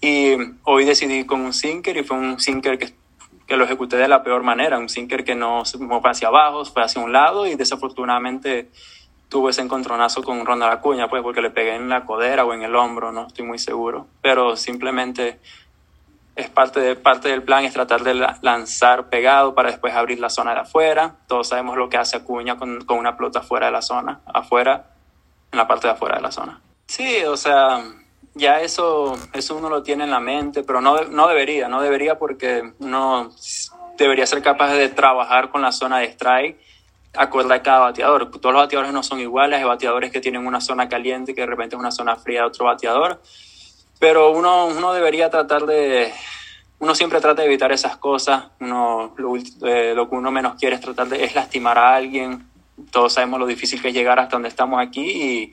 Y 0.00 0.34
hoy 0.62 0.86
decidí 0.86 1.24
con 1.24 1.42
un 1.42 1.52
sinker 1.52 1.94
y 1.98 2.04
fue 2.04 2.16
un 2.16 2.40
sinker 2.40 2.78
que, 2.78 2.94
que 3.46 3.56
lo 3.56 3.64
ejecuté 3.64 3.96
de 3.96 4.08
la 4.08 4.22
peor 4.22 4.42
manera, 4.42 4.78
un 4.78 4.88
sinker 4.88 5.24
que 5.24 5.34
no 5.34 5.64
fue 5.64 6.10
hacia 6.10 6.28
abajo, 6.28 6.64
fue 6.64 6.82
hacia 6.82 7.02
un 7.02 7.12
lado 7.12 7.46
y 7.46 7.54
desafortunadamente 7.56 8.70
tuve 9.28 9.50
ese 9.50 9.62
encontronazo 9.62 10.22
con 10.22 10.46
Ronald 10.46 10.72
Acuña, 10.72 11.08
pues 11.08 11.22
porque 11.22 11.42
le 11.42 11.50
pegué 11.50 11.74
en 11.74 11.88
la 11.88 12.04
codera 12.04 12.44
o 12.44 12.54
en 12.54 12.62
el 12.62 12.74
hombro, 12.76 13.12
no 13.12 13.26
estoy 13.26 13.44
muy 13.44 13.58
seguro, 13.58 14.06
pero 14.22 14.56
simplemente 14.56 15.40
es 16.36 16.48
parte, 16.50 16.80
de, 16.80 16.96
parte 16.96 17.28
del 17.28 17.42
plan, 17.42 17.64
es 17.64 17.72
tratar 17.72 18.02
de 18.02 18.14
lanzar 18.42 19.08
pegado 19.08 19.54
para 19.54 19.70
después 19.70 19.94
abrir 19.94 20.18
la 20.18 20.30
zona 20.30 20.52
de 20.52 20.60
afuera. 20.60 21.16
Todos 21.28 21.48
sabemos 21.48 21.76
lo 21.76 21.88
que 21.88 21.96
hace 21.96 22.16
Acuña 22.16 22.56
con, 22.56 22.84
con 22.84 22.98
una 22.98 23.16
pelota 23.16 23.40
fuera 23.40 23.66
de 23.66 23.72
la 23.72 23.82
zona, 23.82 24.20
afuera, 24.26 24.90
en 25.52 25.58
la 25.58 25.68
parte 25.68 25.86
de 25.86 25.92
afuera 25.92 26.16
de 26.16 26.22
la 26.22 26.32
zona. 26.32 26.60
Sí, 26.86 27.24
o 27.24 27.36
sea, 27.36 27.82
ya 28.34 28.60
eso, 28.60 29.16
eso 29.32 29.56
uno 29.56 29.68
lo 29.68 29.82
tiene 29.82 30.04
en 30.04 30.10
la 30.10 30.20
mente, 30.20 30.62
pero 30.62 30.80
no, 30.80 31.04
no 31.04 31.28
debería, 31.28 31.68
no 31.68 31.80
debería 31.80 32.18
porque 32.18 32.72
uno 32.78 33.30
debería 33.96 34.26
ser 34.26 34.42
capaz 34.42 34.72
de 34.72 34.88
trabajar 34.88 35.50
con 35.50 35.62
la 35.62 35.72
zona 35.72 35.98
de 35.98 36.06
strike 36.06 36.58
acorde 37.16 37.54
a 37.54 37.62
cada 37.62 37.78
bateador. 37.78 38.30
Todos 38.30 38.52
los 38.52 38.62
bateadores 38.62 38.92
no 38.92 39.02
son 39.02 39.20
iguales, 39.20 39.58
hay 39.58 39.64
bateadores 39.64 40.10
que 40.10 40.20
tienen 40.20 40.46
una 40.46 40.60
zona 40.60 40.88
caliente 40.88 41.34
que 41.34 41.42
de 41.42 41.46
repente 41.46 41.76
es 41.76 41.80
una 41.80 41.92
zona 41.92 42.16
fría 42.16 42.40
de 42.40 42.46
otro 42.46 42.64
bateador 42.66 43.20
pero 43.98 44.32
uno, 44.32 44.66
uno 44.66 44.92
debería 44.92 45.30
tratar 45.30 45.64
de, 45.66 46.12
uno 46.78 46.94
siempre 46.94 47.22
trata 47.22 47.42
de 47.42 47.48
evitar 47.48 47.72
esas 47.72 47.96
cosas, 47.96 48.48
uno, 48.60 49.14
lo, 49.16 49.36
eh, 49.36 49.94
lo, 49.94 50.08
que 50.08 50.14
uno 50.14 50.30
menos 50.30 50.56
quiere 50.56 50.76
es 50.76 50.82
tratar 50.82 51.08
de 51.08 51.24
es 51.24 51.34
lastimar 51.34 51.78
a 51.78 51.94
alguien, 51.94 52.46
todos 52.90 53.14
sabemos 53.14 53.40
lo 53.40 53.46
difícil 53.46 53.80
que 53.80 53.88
es 53.88 53.94
llegar 53.94 54.18
hasta 54.18 54.36
donde 54.36 54.48
estamos 54.48 54.78
aquí 54.80 55.00
y 55.00 55.52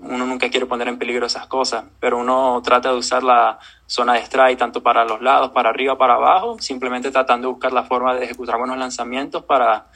uno 0.00 0.26
nunca 0.26 0.48
quiere 0.50 0.66
poner 0.66 0.88
en 0.88 0.98
peligro 0.98 1.26
esas 1.26 1.46
cosas, 1.46 1.84
pero 2.00 2.18
uno 2.18 2.60
trata 2.64 2.90
de 2.90 2.96
usar 2.96 3.22
la 3.22 3.58
zona 3.86 4.14
de 4.14 4.20
strike 4.20 4.58
tanto 4.58 4.82
para 4.82 5.04
los 5.04 5.20
lados, 5.20 5.50
para 5.50 5.70
arriba, 5.70 5.98
para 5.98 6.14
abajo, 6.14 6.58
simplemente 6.60 7.10
tratando 7.10 7.48
de 7.48 7.52
buscar 7.52 7.72
la 7.72 7.84
forma 7.84 8.14
de 8.14 8.24
ejecutar 8.24 8.58
buenos 8.58 8.78
lanzamientos 8.78 9.44
para 9.44 9.86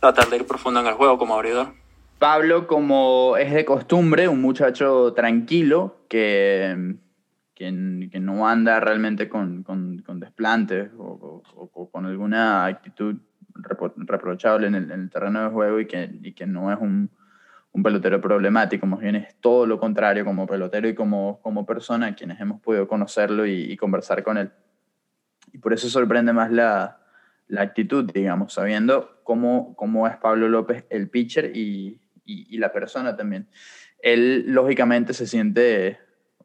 tratar 0.00 0.28
de 0.28 0.36
ir 0.36 0.46
profundo 0.46 0.80
en 0.80 0.86
el 0.86 0.94
juego 0.94 1.18
como 1.18 1.34
abridor. 1.34 1.74
Pablo, 2.18 2.66
como 2.66 3.36
es 3.36 3.52
de 3.52 3.64
costumbre, 3.64 4.28
un 4.28 4.40
muchacho 4.40 5.12
tranquilo 5.12 5.96
que 6.08 6.96
que, 8.10 8.20
no 8.20 8.48
anda 8.48 8.80
realmente 8.80 9.28
con, 9.28 9.62
con, 9.62 10.02
desplantes 10.18 10.90
o, 10.98 11.42
con 11.90 12.06
alguna 12.06 12.64
actitud 12.64 13.16
reprochable 13.54 14.66
en 14.66 14.74
el, 14.74 15.10
terreno 15.10 15.44
de 15.44 15.50
juego 15.50 15.80
y 15.80 15.86
que, 15.86 16.10
y 16.22 16.32
que 16.32 16.46
no 16.46 16.72
es 16.72 16.78
un, 16.80 17.10
un 17.72 17.82
pelotero 17.82 18.20
problemático, 18.20 18.86
más 18.86 19.00
bien 19.00 19.16
es 19.16 19.34
todo 19.40 19.66
lo 19.66 19.80
contrario 19.80 20.24
como 20.24 20.46
pelotero 20.46 20.88
y 20.88 20.94
como, 20.94 21.40
como 21.40 21.64
persona, 21.64 22.14
quienes 22.14 22.38
hemos 22.40 22.60
podido 22.60 22.86
conocerlo 22.86 23.46
y, 23.46 23.76
conversar 23.76 24.22
con 24.22 24.36
él. 24.36 24.50
Y 25.52 25.58
por 25.58 25.72
eso 25.72 25.88
sorprende 25.88 26.32
más 26.32 26.52
la, 26.52 27.00
la 27.48 27.62
actitud, 27.62 28.10
digamos, 28.12 28.52
sabiendo 28.52 29.20
cómo, 29.24 29.74
cómo 29.74 30.06
es 30.06 30.16
Pablo 30.18 30.48
López 30.48 30.84
el 30.90 31.08
pitcher 31.08 31.56
y, 31.56 31.98
y, 32.24 32.58
la 32.58 32.72
persona 32.72 33.16
también. 33.16 33.48
Él, 34.00 34.44
lógicamente, 34.48 35.14
se 35.14 35.26
siente, 35.26 35.98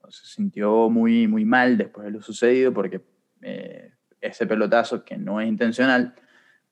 se 0.10 0.26
sintió 0.28 0.90
muy, 0.90 1.28
muy 1.28 1.44
mal 1.44 1.78
después 1.78 2.06
de 2.06 2.12
lo 2.12 2.22
sucedido 2.22 2.74
porque 2.74 3.02
eh, 3.42 3.92
ese 4.22 4.48
pelotazo, 4.48 5.04
que 5.04 5.18
no 5.18 5.42
es 5.42 5.48
intencional, 5.50 6.16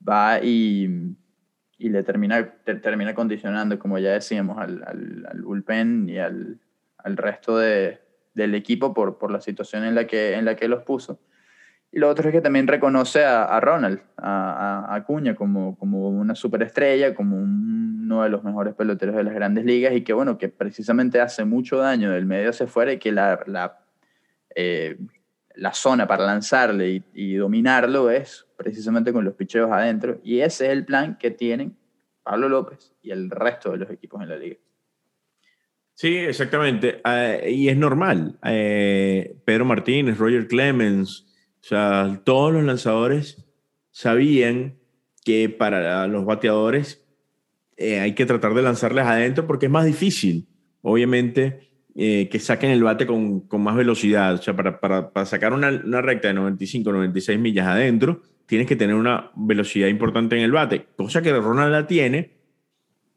va 0.08 0.40
y 0.42 1.16
y 1.78 1.90
le 1.90 2.04
termina, 2.04 2.54
termina 2.82 3.14
condicionando, 3.14 3.78
como 3.80 4.00
ya 4.00 4.12
decíamos, 4.12 4.58
al, 4.58 4.84
al, 4.86 5.28
al 5.30 5.42
bullpen 5.42 6.08
y 6.10 6.20
al, 6.20 6.60
al 6.98 7.18
resto 7.18 7.58
de, 7.58 8.00
del 8.34 8.56
equipo 8.56 8.94
por, 8.94 9.18
por 9.18 9.32
la 9.32 9.42
situación 9.42 9.84
en 9.84 9.96
la, 9.96 10.08
que, 10.08 10.36
en 10.36 10.46
la 10.46 10.56
que 10.56 10.68
los 10.68 10.84
puso. 10.84 11.20
Y 11.92 12.00
lo 12.00 12.10
otro 12.10 12.28
es 12.28 12.34
que 12.34 12.42
también 12.42 12.68
reconoce 12.68 13.24
a, 13.24 13.46
a 13.46 13.60
Ronald, 13.60 14.02
a, 14.18 14.86
a, 14.90 14.96
Acuña, 14.96 15.36
como, 15.36 15.78
como 15.78 16.10
una 16.10 16.36
superestrella, 16.36 17.16
como 17.16 17.38
uno 17.38 18.24
de 18.24 18.30
los 18.30 18.44
mejores 18.44 18.74
peloteros 18.74 19.16
de 19.16 19.24
las 19.24 19.34
grandes 19.34 19.66
ligas 19.66 19.94
y 19.94 20.02
que, 20.02 20.12
bueno, 20.14 20.38
que 20.38 20.50
precisamente 20.50 21.22
hace 21.22 21.46
mucho 21.46 21.78
daño 21.78 22.12
del 22.12 22.26
medio 22.26 22.50
hacia 22.50 22.66
afuera 22.66 22.92
y 22.92 23.00
que 23.00 23.14
la, 23.14 23.40
la, 23.48 23.80
eh, 24.56 24.98
la 25.56 25.74
zona 25.74 26.08
para 26.08 26.26
lanzarle 26.26 27.04
y, 27.14 27.36
dominarlo 27.36 28.10
es 28.10 28.46
precisamente 28.58 29.14
con 29.14 29.26
los 29.26 29.36
picheos 29.36 29.72
adentro. 29.72 30.20
Y 30.24 30.40
ese 30.40 30.66
es 30.66 30.72
el 30.72 30.86
plan 30.86 31.18
que 31.18 31.32
tienen 31.32 31.78
Pablo 32.24 32.50
López 32.50 32.94
y 33.02 33.12
el 33.12 33.30
resto 33.30 33.72
de 33.72 33.78
los 33.78 33.90
equipos 33.90 34.22
en 34.22 34.30
la 34.30 34.38
liga. 34.38 34.58
Sí, 35.94 36.18
exactamente. 36.18 37.02
Uh, 37.06 37.48
y 37.48 37.70
es 37.70 37.78
normal. 37.78 38.38
Uh, 38.44 39.40
Pedro 39.46 39.66
Martínez, 39.66 40.18
Roger 40.18 40.48
Clemens, 40.48 41.26
o 41.62 41.68
sea, 41.68 42.22
todos 42.24 42.54
los 42.54 42.64
lanzadores 42.64 43.46
sabían 43.92 44.78
que 45.24 45.50
para 45.50 46.06
los 46.08 46.26
bateadores 46.26 47.06
eh, 47.78 48.00
hay 48.00 48.14
que 48.14 48.26
tratar 48.26 48.54
de 48.54 48.62
lanzarles 48.62 49.06
adentro 49.06 49.48
porque 49.48 49.66
es 49.66 49.72
más 49.72 49.86
difícil, 49.86 50.48
obviamente, 50.82 51.72
eh, 51.96 52.28
que 52.30 52.40
saquen 52.40 52.72
el 52.72 52.84
bate 52.84 53.08
con, 53.08 53.42
con, 53.42 53.64
más 53.64 53.76
velocidad. 53.76 54.34
O 54.34 54.42
sea, 54.42 54.56
para, 54.56 54.80
para, 54.80 55.12
para 55.12 55.26
sacar 55.26 55.54
una, 55.54 55.70
una 55.70 56.02
recta 56.02 56.28
de 56.28 56.34
95, 56.34 56.92
96 56.92 57.40
millas 57.40 57.68
adentro, 57.68 58.22
tienes 58.46 58.68
que 58.68 58.76
tener 58.76 58.96
una 58.96 59.32
velocidad 59.36 59.88
importante 59.88 60.36
en 60.36 60.44
el 60.44 60.52
bate, 60.52 60.88
cosa 60.96 61.22
que 61.22 61.34
Ronald 61.34 61.72
la 61.72 61.88
tiene, 61.88 62.32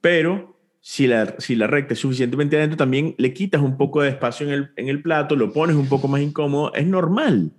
pero 0.01 0.57
si 0.81 1.07
la, 1.07 1.35
si 1.39 1.55
la 1.57 1.67
recta 1.67 1.95
es 1.95 2.01
suficientemente 2.01 2.57
adentro, 2.57 2.77
también 2.77 3.15
le 3.19 3.33
quitas 3.35 3.61
un 3.61 3.77
poco 3.77 4.03
de 4.03 4.11
espacio 4.11 4.47
en 4.47 4.53
el, 4.53 4.71
en 4.77 4.89
el 4.89 5.03
plato, 5.03 5.37
lo 5.37 5.53
pones 5.53 5.77
un 5.77 5.89
poco 5.89 6.09
más 6.09 6.21
incómodo, 6.21 6.73
es 6.75 6.87
normal. 6.87 7.53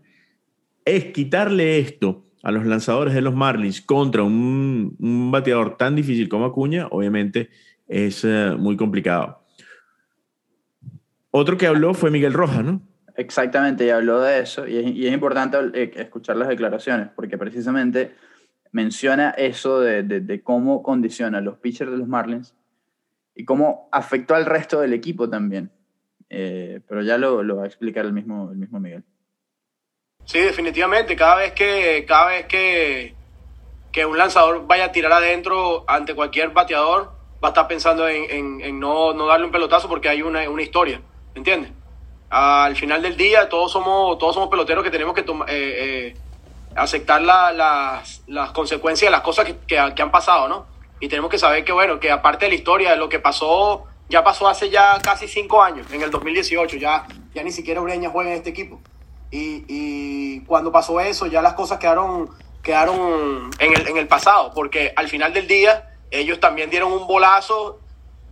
Es 0.85 1.05
quitarle 1.11 1.79
esto 1.79 2.25
a 2.41 2.51
los 2.51 2.65
lanzadores 2.65 3.13
de 3.13 3.21
los 3.21 3.35
Marlins 3.35 3.81
contra 3.81 4.23
un, 4.23 4.95
un 4.99 5.31
bateador 5.31 5.77
tan 5.77 5.95
difícil 5.95 6.29
como 6.29 6.45
Acuña, 6.45 6.87
obviamente 6.89 7.49
es 7.87 8.23
uh, 8.23 8.57
muy 8.57 8.77
complicado. 8.77 9.38
Otro 11.31 11.57
que 11.57 11.67
habló 11.67 11.93
fue 11.93 12.11
Miguel 12.11 12.33
Rojas, 12.33 12.63
¿no? 12.63 12.81
Exactamente, 13.15 13.85
y 13.85 13.89
habló 13.89 14.21
de 14.21 14.39
eso, 14.39 14.65
y 14.67 14.77
es, 14.77 14.95
y 14.95 15.07
es, 15.07 15.13
importante 15.13 15.57
eh, 15.73 15.91
escuchar 15.95 16.37
las 16.37 16.47
declaraciones, 16.47 17.09
porque 17.15 17.37
precisamente 17.37 18.15
menciona 18.71 19.31
eso 19.31 19.81
de, 19.81 20.03
de, 20.03 20.21
de, 20.21 20.41
cómo 20.41 20.81
condiciona 20.83 21.39
a 21.39 21.41
los 21.41 21.57
pitchers 21.57 21.91
de 21.91 21.97
los 21.97 22.07
Marlins 22.07 22.55
y 23.35 23.43
cómo 23.43 23.89
afectó 23.91 24.35
al 24.35 24.45
resto 24.45 24.79
del 24.79 24.93
equipo 24.93 25.29
también. 25.29 25.71
Eh, 26.29 26.81
pero 26.87 27.01
ya 27.01 27.17
lo, 27.17 27.43
lo, 27.43 27.57
va 27.57 27.63
a 27.63 27.67
explicar 27.67 28.05
el 28.05 28.13
mismo, 28.13 28.51
el 28.51 28.57
mismo 28.57 28.79
Miguel. 28.79 29.03
Sí, 30.25 30.39
definitivamente, 30.39 31.15
cada 31.15 31.37
vez 31.37 31.53
que, 31.53 32.05
cada 32.07 32.27
vez 32.27 32.45
que, 32.45 33.15
que 33.91 34.05
un 34.05 34.17
lanzador 34.17 34.67
vaya 34.67 34.85
a 34.85 34.91
tirar 34.91 35.11
adentro 35.11 35.83
ante 35.87 36.13
cualquier 36.13 36.49
bateador, 36.49 37.11
va 37.43 37.47
a 37.47 37.51
estar 37.51 37.67
pensando 37.67 38.07
en, 38.07 38.29
en, 38.29 38.61
en 38.61 38.79
no, 38.79 39.13
no 39.13 39.25
darle 39.25 39.45
un 39.45 39.51
pelotazo 39.51 39.87
porque 39.87 40.09
hay 40.09 40.21
una, 40.21 40.47
una 40.49 40.61
historia, 40.61 41.01
¿entiendes? 41.35 41.71
al 42.29 42.75
final 42.75 43.01
del 43.01 43.17
día 43.17 43.49
todos 43.49 43.71
somos, 43.71 44.17
todos 44.17 44.35
somos 44.35 44.49
peloteros 44.49 44.83
que 44.83 44.91
tenemos 44.91 45.13
que 45.15 45.21
eh, 45.21 45.25
eh, 45.47 46.17
aceptar 46.75 47.21
la, 47.21 47.51
las, 47.51 48.21
las, 48.27 48.51
consecuencias 48.51 49.07
de 49.07 49.11
las 49.11 49.21
cosas 49.21 49.45
que, 49.45 49.57
que, 49.67 49.93
que, 49.95 50.01
han 50.01 50.11
pasado, 50.11 50.47
¿no? 50.47 50.67
Y 50.99 51.07
tenemos 51.07 51.31
que 51.31 51.39
saber 51.39 51.63
que, 51.63 51.71
bueno, 51.71 51.99
que 51.99 52.11
aparte 52.11 52.45
de 52.45 52.49
la 52.49 52.55
historia, 52.55 52.91
de 52.91 52.97
lo 52.97 53.09
que 53.09 53.19
pasó, 53.19 53.85
ya 54.09 54.23
pasó 54.23 54.47
hace 54.47 54.69
ya 54.69 54.99
casi 55.01 55.27
cinco 55.27 55.63
años, 55.63 55.91
en 55.91 56.01
el 56.01 56.11
2018, 56.11 56.77
ya, 56.77 57.07
ya 57.33 57.43
ni 57.43 57.51
siquiera 57.51 57.81
Ureña 57.81 58.09
juega 58.09 58.31
en 58.31 58.37
este 58.37 58.51
equipo. 58.51 58.79
Y, 59.31 59.63
y 59.67 60.41
cuando 60.41 60.71
pasó 60.71 60.99
eso, 60.99 61.25
ya 61.25 61.41
las 61.41 61.53
cosas 61.53 61.79
quedaron, 61.79 62.29
quedaron 62.61 63.49
en, 63.59 63.73
el, 63.73 63.87
en 63.87 63.97
el 63.97 64.07
pasado, 64.07 64.51
porque 64.53 64.93
al 64.95 65.07
final 65.07 65.33
del 65.33 65.47
día 65.47 65.95
ellos 66.11 66.39
también 66.39 66.69
dieron 66.69 66.91
un 66.91 67.07
bolazo, 67.07 67.79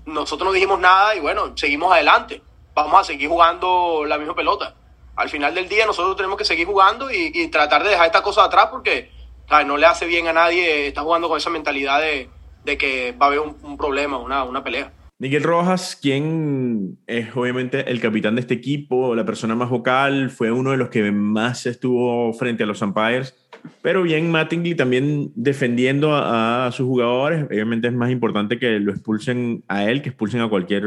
nosotros 0.06 0.48
no 0.48 0.54
dijimos 0.54 0.80
nada 0.80 1.16
y 1.16 1.20
bueno, 1.20 1.58
seguimos 1.58 1.92
adelante 1.92 2.42
vamos 2.84 3.02
a 3.02 3.04
seguir 3.04 3.30
jugando 3.30 4.06
la 4.06 4.18
misma 4.18 4.36
pelota. 4.36 4.76
Al 5.16 5.30
final 5.30 5.56
del 5.56 5.68
día 5.68 5.86
nosotros 5.86 6.16
tenemos 6.16 6.38
que 6.38 6.46
seguir 6.46 6.68
jugando 6.68 7.12
y, 7.12 7.32
y 7.34 7.48
tratar 7.48 7.84
de 7.84 7.90
dejar 7.90 8.06
esta 8.06 8.22
cosa 8.22 8.44
atrás 8.44 8.68
porque 8.72 9.10
¿sabes? 9.50 9.66
no 9.66 9.78
le 9.78 9.88
hace 9.88 10.06
bien 10.06 10.28
a 10.28 10.34
nadie 10.34 10.88
estar 10.88 11.04
jugando 11.04 11.28
con 11.28 11.38
esa 11.38 11.50
mentalidad 11.50 12.00
de, 12.02 12.30
de 12.64 12.78
que 12.78 13.14
va 13.20 13.26
a 13.26 13.30
haber 13.30 13.40
un, 13.40 13.58
un 13.64 13.78
problema, 13.78 14.18
una, 14.20 14.44
una 14.44 14.64
pelea. 14.64 14.92
Miguel 15.20 15.42
Rojas, 15.42 15.98
quien 16.00 17.00
es 17.08 17.36
obviamente 17.36 17.90
el 17.90 18.00
capitán 18.00 18.36
de 18.36 18.42
este 18.42 18.54
equipo, 18.54 19.16
la 19.16 19.26
persona 19.26 19.56
más 19.56 19.72
vocal, 19.72 20.30
fue 20.30 20.52
uno 20.52 20.70
de 20.70 20.78
los 20.78 20.90
que 20.90 21.12
más 21.12 21.66
estuvo 21.66 22.32
frente 22.34 22.62
a 22.62 22.68
los 22.68 22.84
umpires, 22.84 23.36
pero 23.82 24.04
bien 24.04 24.30
Mattingly 24.30 24.76
también 24.76 25.32
defendiendo 25.34 26.14
a, 26.14 26.68
a, 26.68 26.72
sus 26.72 26.86
jugadores. 26.86 27.44
Obviamente 27.46 27.88
es 27.88 27.96
más 27.96 28.12
importante 28.12 28.60
que 28.60 28.80
lo 28.80 28.92
expulsen 28.92 29.64
a 29.68 29.86
él 29.86 30.04
que 30.04 30.10
expulsen 30.10 30.42
a 30.42 30.50
cualquier 30.50 30.84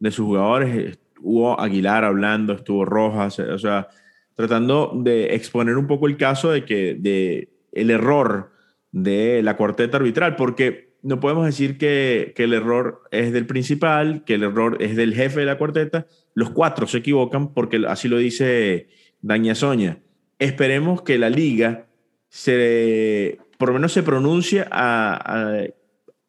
de 0.00 0.10
sus 0.10 0.26
jugadores. 0.26 0.98
Hubo 1.20 1.60
Aguilar 1.60 2.04
hablando, 2.04 2.54
estuvo 2.54 2.84
Rojas, 2.84 3.38
o 3.38 3.58
sea, 3.58 3.88
tratando 4.34 4.92
de 4.96 5.34
exponer 5.34 5.76
un 5.76 5.86
poco 5.86 6.08
el 6.08 6.16
caso 6.16 6.50
de 6.50 6.64
que 6.64 6.94
de 6.94 7.50
el 7.72 7.90
error 7.90 8.50
de 8.90 9.42
la 9.42 9.56
cuarteta 9.56 9.98
arbitral, 9.98 10.34
porque 10.34 10.96
no 11.02 11.20
podemos 11.20 11.46
decir 11.46 11.78
que, 11.78 12.32
que, 12.34 12.44
el 12.44 12.54
error 12.54 13.02
es 13.10 13.32
del 13.32 13.46
principal, 13.46 14.24
que 14.24 14.34
el 14.34 14.42
error 14.42 14.78
es 14.80 14.96
del 14.96 15.14
jefe 15.14 15.40
de 15.40 15.46
la 15.46 15.58
cuarteta. 15.58 16.06
Los 16.34 16.50
cuatro 16.50 16.86
se 16.86 16.98
equivocan 16.98 17.54
porque 17.54 17.84
así 17.86 18.08
lo 18.08 18.18
dice 18.18 18.88
Daña 19.22 19.54
Soña. 19.54 19.98
Esperemos 20.38 21.02
que 21.02 21.18
la 21.18 21.30
liga 21.30 21.86
se, 22.28 23.38
por 23.58 23.68
lo 23.68 23.74
menos 23.74 23.92
se 23.92 24.02
pronuncie 24.02 24.64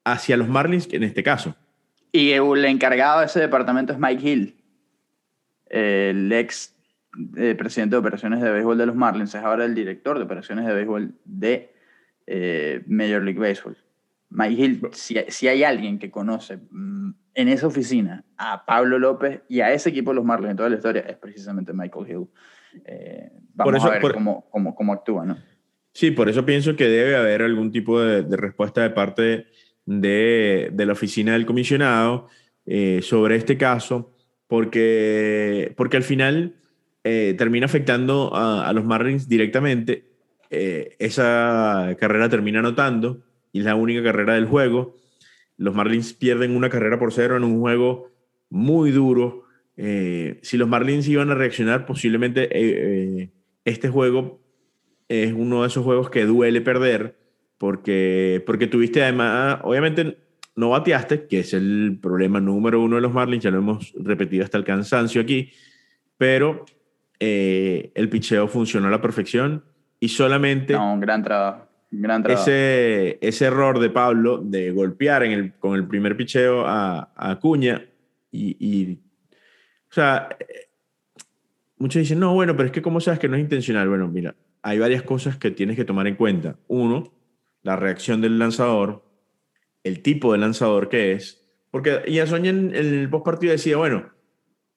hacia 0.04 0.38
los 0.38 0.48
Marlins 0.48 0.88
en 0.92 1.04
este 1.04 1.24
caso. 1.24 1.56
Y 2.12 2.32
el 2.32 2.66
encargado 2.66 3.20
de 3.22 3.28
ese 3.28 3.40
departamento 3.40 3.94
es 3.94 4.00
Mike 4.00 4.30
Hill, 4.30 4.56
el 5.70 6.32
ex 6.34 6.76
eh, 7.38 7.56
presidente 7.56 7.96
de 7.96 8.00
operaciones 8.00 8.42
de 8.42 8.52
béisbol 8.52 8.78
de 8.78 8.86
los 8.86 8.96
Marlins, 8.96 9.34
es 9.34 9.44
ahora 9.44 9.66
el 9.66 9.76
director 9.76 10.18
de 10.18 10.26
operaciones 10.26 10.66
de 10.66 10.74
béisbol 10.74 11.14
de 11.24 11.74
eh, 12.28 12.84
Major 12.88 13.24
League 13.24 13.40
Baseball. 13.40 13.78
Mike 14.30 14.62
Hill, 14.62 14.82
si, 14.92 15.18
si, 15.28 15.48
hay 15.48 15.64
alguien 15.64 16.00
que 16.00 16.10
conoce 16.10 16.58
mm, 16.70 17.12
en 17.34 17.48
esa 17.48 17.68
oficina 17.68 18.24
a 18.38 18.66
Pablo 18.66 19.00
López 19.00 19.42
y 19.50 19.62
a 19.62 19.74
ese 19.74 19.90
equipo 19.90 20.12
de 20.12 20.16
los 20.16 20.26
Marlins 20.26 20.52
en 20.52 20.58
toda 20.58 20.70
la 20.70 20.76
historia, 20.76 21.02
es 21.02 21.18
precisamente 21.18 21.74
Michael 21.74 22.10
Hill. 22.10 22.28
Eh, 22.86 23.30
vamos 23.54 23.76
eso, 23.76 23.88
a 23.88 23.92
ver 23.92 24.02
por... 24.02 24.14
cómo, 24.14 24.50
cómo, 24.50 24.76
cómo 24.76 24.94
actúa, 24.94 25.26
¿no? 25.26 25.38
Sí, 25.94 26.12
por 26.12 26.30
eso 26.30 26.46
pienso 26.46 26.78
que 26.78 26.88
debe 26.88 27.18
haber 27.18 27.42
algún 27.42 27.72
tipo 27.72 28.00
de, 28.00 28.24
de 28.24 28.38
respuesta 28.38 28.82
de 28.82 28.92
parte 28.92 29.48
de 30.00 30.70
de, 30.72 30.86
la 30.86 30.94
oficina 30.94 31.34
del 31.34 31.46
comisionado 31.46 32.28
eh, 32.66 33.02
sobre 33.02 33.36
este 33.36 33.58
caso, 33.58 34.14
porque, 34.48 35.74
porque 35.76 35.98
al 35.98 36.04
final 36.04 36.56
eh, 37.04 37.36
termina 37.38 37.66
afectando 37.66 38.32
a, 38.34 38.72
los 38.74 38.86
Marlins 38.86 39.28
directamente. 39.28 40.06
Eh, 40.50 40.96
esa 41.00 41.96
carrera 42.00 42.30
termina 42.30 42.60
anotando 42.60 43.24
y 43.52 43.60
es 43.60 43.66
la 43.66 43.76
única 43.76 44.04
carrera 44.04 44.36
del 44.36 44.46
juego. 44.46 44.96
Los 45.58 45.76
Marlins 45.76 46.14
pierden 46.14 46.56
una 46.56 46.70
carrera 46.70 47.00
por 47.00 47.12
cero 47.12 47.38
en 47.38 47.44
un 47.44 47.60
juego 47.60 48.12
muy 48.50 48.92
duro. 48.92 49.46
Si 49.76 50.58
los 50.58 50.68
Marlins 50.68 51.08
iban 51.08 51.32
a 51.32 51.36
reaccionar, 51.36 51.88
posiblemente 51.88 53.32
este 53.66 53.90
juego 53.90 54.40
es 55.08 55.34
uno 55.34 55.62
de 55.62 55.68
esos 55.68 55.84
juegos 55.84 56.10
que 56.10 56.26
duele 56.26 56.62
perder 56.62 57.21
porque, 57.62 58.42
porque 58.44 58.66
tuviste 58.66 59.04
además, 59.04 59.60
obviamente 59.62 60.18
no 60.56 60.72
bateaste, 60.72 61.28
que 61.28 61.42
es 61.42 61.54
el 61.54 62.00
problema 62.02 62.42
número 62.42 62.82
uno 62.82 62.96
de 62.96 63.04
los 63.04 63.14
Marlins, 63.14 63.44
ya 63.44 63.52
lo 63.52 63.60
hemos 63.60 63.94
repetido 64.00 64.44
hasta 64.44 64.58
el 64.58 64.64
cansancio 64.64 65.22
aquí, 65.22 65.52
pero 66.18 66.66
eh, 67.20 67.92
el 67.94 68.10
picheo 68.10 68.48
funcionó 68.48 68.88
a 68.88 68.90
la 68.90 69.00
perfección 69.00 69.64
y 70.00 70.08
solamente... 70.08 70.74
No, 70.74 70.92
un 70.92 71.02
gran 71.02 71.24
trabajo. 71.24 71.68
Gran 71.92 72.24
trabajo. 72.24 72.50
ese, 72.50 73.20
ese 73.22 73.46
error 73.46 73.78
de 73.78 73.92
Pablo 73.92 74.40
de 74.40 74.72
golpear 74.72 75.22
en 75.22 75.32
el, 75.34 75.54
con 75.54 75.76
el 75.76 75.86
primer 75.86 76.18
picheo 76.18 76.66
a, 76.66 77.12
a 77.16 77.30
Acuña 77.30 77.86
y, 78.32 78.58
y, 78.60 78.94
o 78.94 79.94
sea, 79.94 80.30
eh, 80.40 80.46
muchos 81.78 82.00
dicen, 82.00 82.20
no, 82.20 82.34
bueno, 82.34 82.56
pero 82.56 82.66
es 82.66 82.72
que 82.72 82.82
¿cómo 82.82 83.00
sabes 83.00 83.20
que 83.20 83.28
no 83.28 83.36
es 83.36 83.42
intencional? 83.44 83.88
Bueno, 83.88 84.08
mira, 84.08 84.34
hay 84.64 84.80
varias 84.80 85.04
cosas 85.04 85.38
que 85.38 85.52
tienes 85.52 85.76
que 85.76 85.86
tomar 85.86 86.08
en 86.08 86.16
cuenta. 86.16 86.56
Uno, 86.68 87.21
la 87.64 87.76
reacción 87.76 88.22
del 88.22 88.40
lanzador, 88.40 89.04
el 89.84 90.02
tipo 90.02 90.32
de 90.34 90.40
lanzador 90.40 90.90
que 90.90 91.14
es, 91.14 91.46
porque 91.72 92.02
Yasoña 92.08 92.50
en, 92.50 92.76
el 92.76 93.10
post 93.10 93.26
partido 93.26 93.52
decía, 93.52 93.78
bueno, 93.78 94.12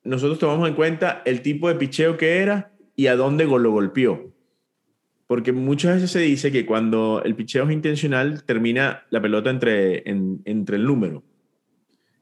nosotros 0.04 0.38
tomamos 0.38 0.68
en 0.68 0.74
cuenta 0.74 1.22
el 1.24 1.42
tipo 1.42 1.68
de 1.68 1.74
picheo 1.74 2.16
que 2.16 2.38
era 2.38 2.72
y 2.94 3.06
a 3.08 3.16
dónde 3.16 3.44
lo 3.46 3.70
golpeó. 3.70 4.32
Porque 5.26 5.52
muchas 5.52 5.94
veces 5.94 6.10
se 6.10 6.20
dice 6.20 6.52
que 6.52 6.66
cuando 6.66 7.22
el 7.24 7.34
picheo 7.34 7.64
es 7.64 7.72
intencional, 7.72 8.44
termina 8.44 9.04
la 9.10 9.20
pelota 9.22 9.50
entre, 9.50 10.08
en- 10.08 10.42
entre 10.44 10.76
el 10.76 10.84
número, 10.84 11.24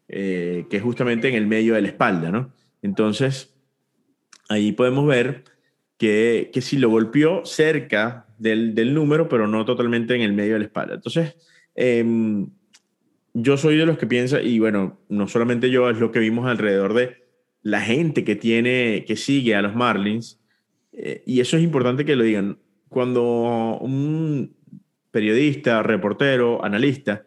eh, 0.09 0.67
que 0.71 0.77
es 0.77 0.83
justamente 0.83 1.29
en 1.29 1.35
el 1.35 1.47
medio 1.47 1.75
de 1.75 1.83
la 1.83 1.89
espalda, 1.89 2.31
¿no? 2.31 2.53
Entonces, 2.81 3.55
ahí 4.49 4.73
podemos 4.73 5.07
ver 5.07 5.45
que, 5.99 6.51
que 6.53 6.61
si 6.63 6.79
lo 6.79 6.89
golpeó 6.91 7.45
cerca 7.45 8.27
del, 8.43 8.75
del 8.75 8.93
número, 8.93 9.29
pero 9.29 9.47
no 9.47 9.65
totalmente 9.65 10.15
en 10.15 10.21
el 10.23 10.33
medio 10.33 10.55
de 10.55 10.59
la 10.61 10.65
espalda. 10.67 10.95
Entonces, 10.95 11.37
em, 11.75 12.49
yo 13.35 13.57
soy 13.57 13.77
de 13.77 13.87
los 13.87 13.97
que 13.99 14.07
piensa, 14.07 14.43
y 14.43 14.59
bueno, 14.59 14.99
no 15.09 15.29
solamente 15.29 15.71
yo, 15.71 15.89
es 15.89 15.99
lo 15.99 16.11
que 16.13 16.19
vimos 16.19 16.47
alrededor 16.47 16.93
de 16.95 17.23
la 17.63 17.81
gente 17.81 18.25
que 18.25 18.37
tiene, 18.37 19.05
que 19.07 19.17
sigue 19.17 19.55
a 19.55 19.63
los 19.63 19.75
Marlins, 19.75 20.41
eh, 20.93 21.23
y 21.25 21.41
eso 21.41 21.57
es 21.57 21.63
importante 21.63 22.05
que 22.05 22.17
lo 22.17 22.25
digan. 22.25 22.59
Cuando 22.89 23.79
un 23.81 24.55
periodista, 25.11 25.83
reportero, 25.83 26.63
analista 26.65 27.25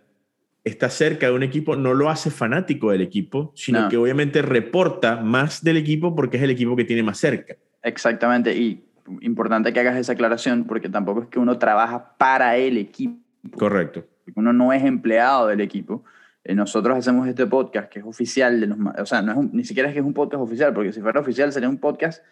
está 0.63 0.89
cerca 0.89 1.27
de 1.27 1.33
un 1.33 1.43
equipo, 1.43 1.75
no 1.75 1.93
lo 1.93 2.09
hace 2.09 2.29
fanático 2.31 2.91
del 2.91 3.01
equipo, 3.01 3.51
sino 3.55 3.81
No. 3.83 3.89
que 3.89 3.97
obviamente 3.97 4.41
reporta 4.41 5.17
más 5.21 5.63
del 5.63 5.77
equipo 5.77 6.15
porque 6.15 6.37
es 6.37 6.43
el 6.43 6.49
equipo 6.49 6.75
que 6.75 6.83
tiene 6.83 7.03
más 7.03 7.19
cerca. 7.19 7.55
Exactamente, 7.83 8.55
y 8.57 8.83
importante 9.21 9.71
que 9.73 9.79
hagas 9.79 9.97
esa 9.97 10.13
aclaración 10.13 10.65
porque 10.65 10.89
tampoco 10.89 11.23
es 11.23 11.27
que 11.27 11.39
uno 11.39 11.57
trabaja 11.57 12.15
para 12.17 12.57
el 12.57 12.77
equipo, 12.77 13.19
Correcto. 13.57 14.05
uno 14.35 14.51
no 14.53 14.73
es 14.73 14.83
empleado 14.83 15.47
del 15.47 15.61
equipo. 15.61 16.03
Eh, 16.43 16.53
nosotros 16.55 16.97
hacemos 16.97 17.27
este 17.27 17.45
podcast 17.47 17.89
que 17.91 17.99
es 17.99 18.05
oficial 18.05 18.59
de 18.59 18.67
los, 18.67 18.77
o 18.99 19.05
sea, 19.05 19.21
no 19.21 19.31
es 19.31 19.37
un- 19.37 19.49
ni 19.53 19.63
siquiera 19.63 19.89
es 19.89 19.93
que 19.93 19.99
es 19.99 20.05
un 20.05 20.13
podcast 20.13 20.41
oficial, 20.43 20.73
porque 20.73 20.91
si 20.91 21.01
fuera 21.01 21.19
oficial 21.19 21.51
sería 21.51 21.69
un 21.69 21.77
podcast 21.79 22.23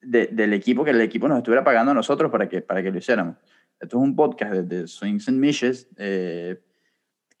de- 0.00 0.26
del 0.28 0.52
equipo 0.52 0.84
que 0.84 0.90
el 0.90 1.00
equipo 1.00 1.28
nos 1.28 1.38
estuviera 1.38 1.62
pagando 1.62 1.92
a 1.92 1.94
nosotros 1.94 2.30
para 2.30 2.48
que, 2.48 2.60
para 2.62 2.82
que 2.82 2.90
lo 2.90 2.98
hiciéramos. 2.98 3.36
Esto 3.80 3.98
es 3.98 4.02
un 4.02 4.16
podcast 4.16 4.52
de, 4.52 4.62
de 4.62 4.86
Swings 4.86 5.28
and 5.28 5.38
Mishes 5.38 5.88
eh, 5.96 6.60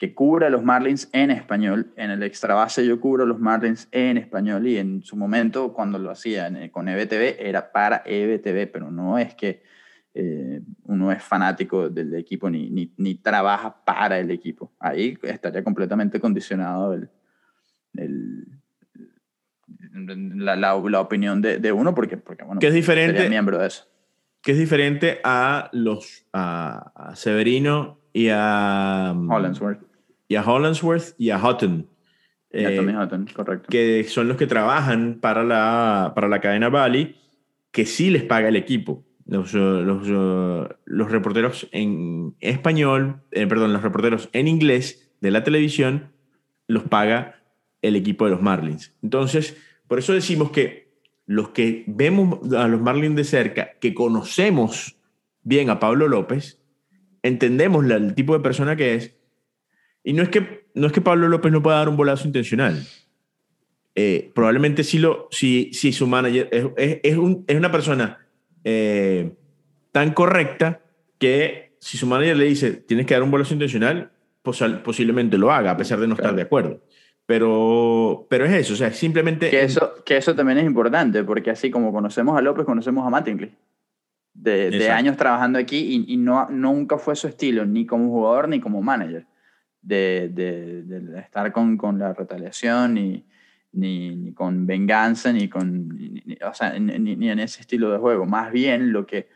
que 0.02 0.14
cubre 0.14 0.46
a 0.46 0.50
los 0.50 0.64
Marlins 0.64 1.08
en 1.12 1.30
español. 1.30 1.92
En 1.94 2.10
el 2.10 2.24
extra 2.24 2.54
base 2.54 2.84
yo 2.84 2.98
cubro 2.98 3.22
a 3.22 3.26
los 3.26 3.38
Marlins 3.38 3.86
en 3.92 4.16
español 4.18 4.66
y 4.66 4.76
en 4.76 5.00
su 5.04 5.14
momento 5.14 5.72
cuando 5.72 5.96
lo 5.96 6.10
hacía 6.10 6.48
en- 6.48 6.70
con 6.70 6.88
EBTV 6.88 7.36
era 7.38 7.70
para 7.70 8.02
EBTV, 8.04 8.66
pero 8.66 8.90
no 8.90 9.16
es 9.16 9.36
que 9.36 9.62
eh, 10.12 10.60
uno 10.86 11.12
es 11.12 11.22
fanático 11.22 11.88
del 11.88 12.16
equipo 12.16 12.50
ni, 12.50 12.68
ni, 12.68 12.92
ni 12.96 13.14
trabaja 13.14 13.76
para 13.84 14.18
el 14.18 14.32
equipo. 14.32 14.72
Ahí 14.80 15.16
estaría 15.22 15.62
completamente 15.62 16.18
condicionado 16.18 16.94
el, 16.94 17.08
el- 17.94 18.58
la, 20.36 20.56
la- 20.56 20.74
la 20.84 21.00
opinión 21.00 21.40
de, 21.40 21.58
de 21.58 21.70
uno 21.70 21.94
porque, 21.94 22.16
porque 22.16 22.42
bueno, 22.42 22.58
Que 22.58 22.66
es 22.66 22.74
diferente- 22.74 23.28
miembro 23.28 23.56
de 23.58 23.68
eso. 23.68 23.84
Que 24.42 24.50
es 24.50 24.58
diferente 24.58 25.20
a 25.22 25.70
los 25.72 26.26
a, 26.32 26.90
a 26.96 27.14
Severino 27.14 28.00
y 28.12 28.30
a 28.32 29.14
Hollandsworth. 29.16 29.91
Y 30.32 30.36
a 30.36 30.42
Hollandsworth 30.42 31.14
y 31.18 31.28
a 31.30 31.36
Hutton. 31.42 31.86
Y 32.52 32.64
a 32.64 32.70
Eh, 32.70 32.76
Tommy 32.76 32.94
Hutton, 32.94 33.26
correcto. 33.34 33.66
que 33.70 34.04
son 34.04 34.28
los 34.28 34.36
que 34.36 34.46
trabajan 34.46 35.18
para 35.20 35.42
la, 35.44 36.12
para 36.14 36.28
la 36.28 36.40
cadena 36.40 36.68
Bali, 36.70 37.16
que 37.70 37.84
sí 37.86 38.10
les 38.10 38.22
paga 38.22 38.48
el 38.48 38.56
equipo. 38.56 39.04
Los, 39.26 39.54
eh, 39.54 39.58
los, 39.58 40.02
eh, 40.08 40.74
los 40.84 41.10
reporteros 41.10 41.68
en 41.72 42.34
español, 42.40 43.22
eh, 43.30 43.46
perdón, 43.46 43.72
los 43.72 43.82
reporteros 43.82 44.28
en 44.32 44.48
inglés 44.48 45.12
de 45.20 45.30
la 45.30 45.44
televisión 45.44 46.12
los 46.66 46.82
paga 46.84 47.42
el 47.82 47.94
equipo 47.96 48.24
de 48.24 48.30
los 48.32 48.42
Marlins. 48.42 48.94
Entonces, 49.02 49.56
por 49.86 49.98
eso 49.98 50.12
decimos 50.12 50.50
que 50.50 50.92
los 51.26 51.50
que 51.50 51.84
vemos 51.86 52.52
a 52.54 52.68
los 52.68 52.80
Marlins 52.80 53.16
de 53.16 53.24
cerca, 53.24 53.70
que 53.80 53.92
conocemos 53.94 54.96
bien 55.42 55.70
a 55.70 55.78
Pablo 55.78 56.08
López, 56.08 56.60
entendemos 57.22 57.84
la- 57.86 57.96
el 57.96 58.14
tipo 58.14 58.32
de 58.36 58.40
persona 58.40 58.76
que 58.76 58.94
es, 58.96 59.14
y 60.04 60.12
no 60.12 60.22
es 60.22 60.28
que, 60.28 60.66
no 60.74 60.86
es 60.86 60.92
que 60.92 61.00
Pablo 61.00 61.28
López 61.28 61.52
no 61.52 61.62
pueda 61.62 61.78
dar 61.78 61.88
un 61.88 61.96
bolazo 61.96 62.26
intencional. 62.26 62.82
Eh, 63.94 64.30
probablemente 64.34 64.84
sí 64.84 64.98
lo, 64.98 65.28
si, 65.30 65.70
si 65.74 65.92
su 65.92 66.06
manager 66.06 66.48
es, 66.50 66.64
es- 66.76 67.00
es 67.02 67.16
un- 67.18 67.44
es 67.46 67.56
una 67.56 67.70
persona 67.70 68.18
eh, 68.64 69.32
tan 69.92 70.12
correcta 70.14 70.80
que 71.18 71.74
si 71.78 71.98
su 71.98 72.06
manager 72.06 72.36
le 72.36 72.44
dice 72.46 72.72
tienes 72.72 73.06
que 73.06 73.14
dar 73.14 73.22
un 73.22 73.30
bolazo 73.30 73.52
intencional, 73.52 74.10
posal- 74.42 74.82
posiblemente 74.82 75.36
lo 75.36 75.52
haga, 75.52 75.72
a 75.72 75.76
pesar 75.76 76.00
de 76.00 76.06
no 76.06 76.14
estar 76.14 76.24
Claro. 76.26 76.36
de 76.36 76.42
acuerdo. 76.42 76.80
Pero, 77.26 78.26
pero 78.28 78.44
es 78.46 78.52
eso, 78.52 78.72
o 78.72 78.76
sea, 78.76 78.92
simplemente... 78.92 79.48
Que 79.50 79.62
eso, 79.62 79.92
que 80.04 80.16
eso 80.16 80.34
también 80.34 80.58
es 80.58 80.64
importante, 80.66 81.22
porque 81.22 81.50
así 81.50 81.70
como 81.70 81.92
conocemos 81.92 82.36
a 82.36 82.42
López, 82.42 82.64
conocemos 82.64 83.06
a 83.06 83.10
Mattingly. 83.10 83.52
De, 84.34 84.70
de 84.70 84.90
años 84.90 85.16
trabajando 85.18 85.58
aquí 85.58 85.76
y, 86.08 86.14
y 86.14 86.16
no, 86.16 86.48
nunca 86.50 86.96
fue 86.98 87.14
su 87.14 87.28
estilo, 87.28 87.64
ni 87.66 87.84
como 87.86 88.08
jugador 88.08 88.48
ni 88.48 88.60
como 88.60 88.80
manager, 88.82 89.26
de, 89.82 90.28
de- 90.32 91.20
estar 91.20 91.52
con, 91.52 91.76
con 91.76 91.98
la 91.98 92.12
retaliación, 92.14 92.94
ni, 92.94 93.26
ni, 93.72 94.32
con 94.32 94.66
venganza, 94.66 95.32
ni, 95.32 95.48
con, 95.48 95.88
ni- 95.88 96.22
ni- 96.24 96.38
o 96.42 96.54
sea, 96.54 96.78
ni, 96.78 97.28
en 97.28 97.38
ese 97.40 97.60
estilo 97.60 97.90
de 97.90 97.98
juego. 97.98 98.24
Más 98.24 98.52
bien 98.52 98.92
lo 98.92 99.06
que 99.06 99.28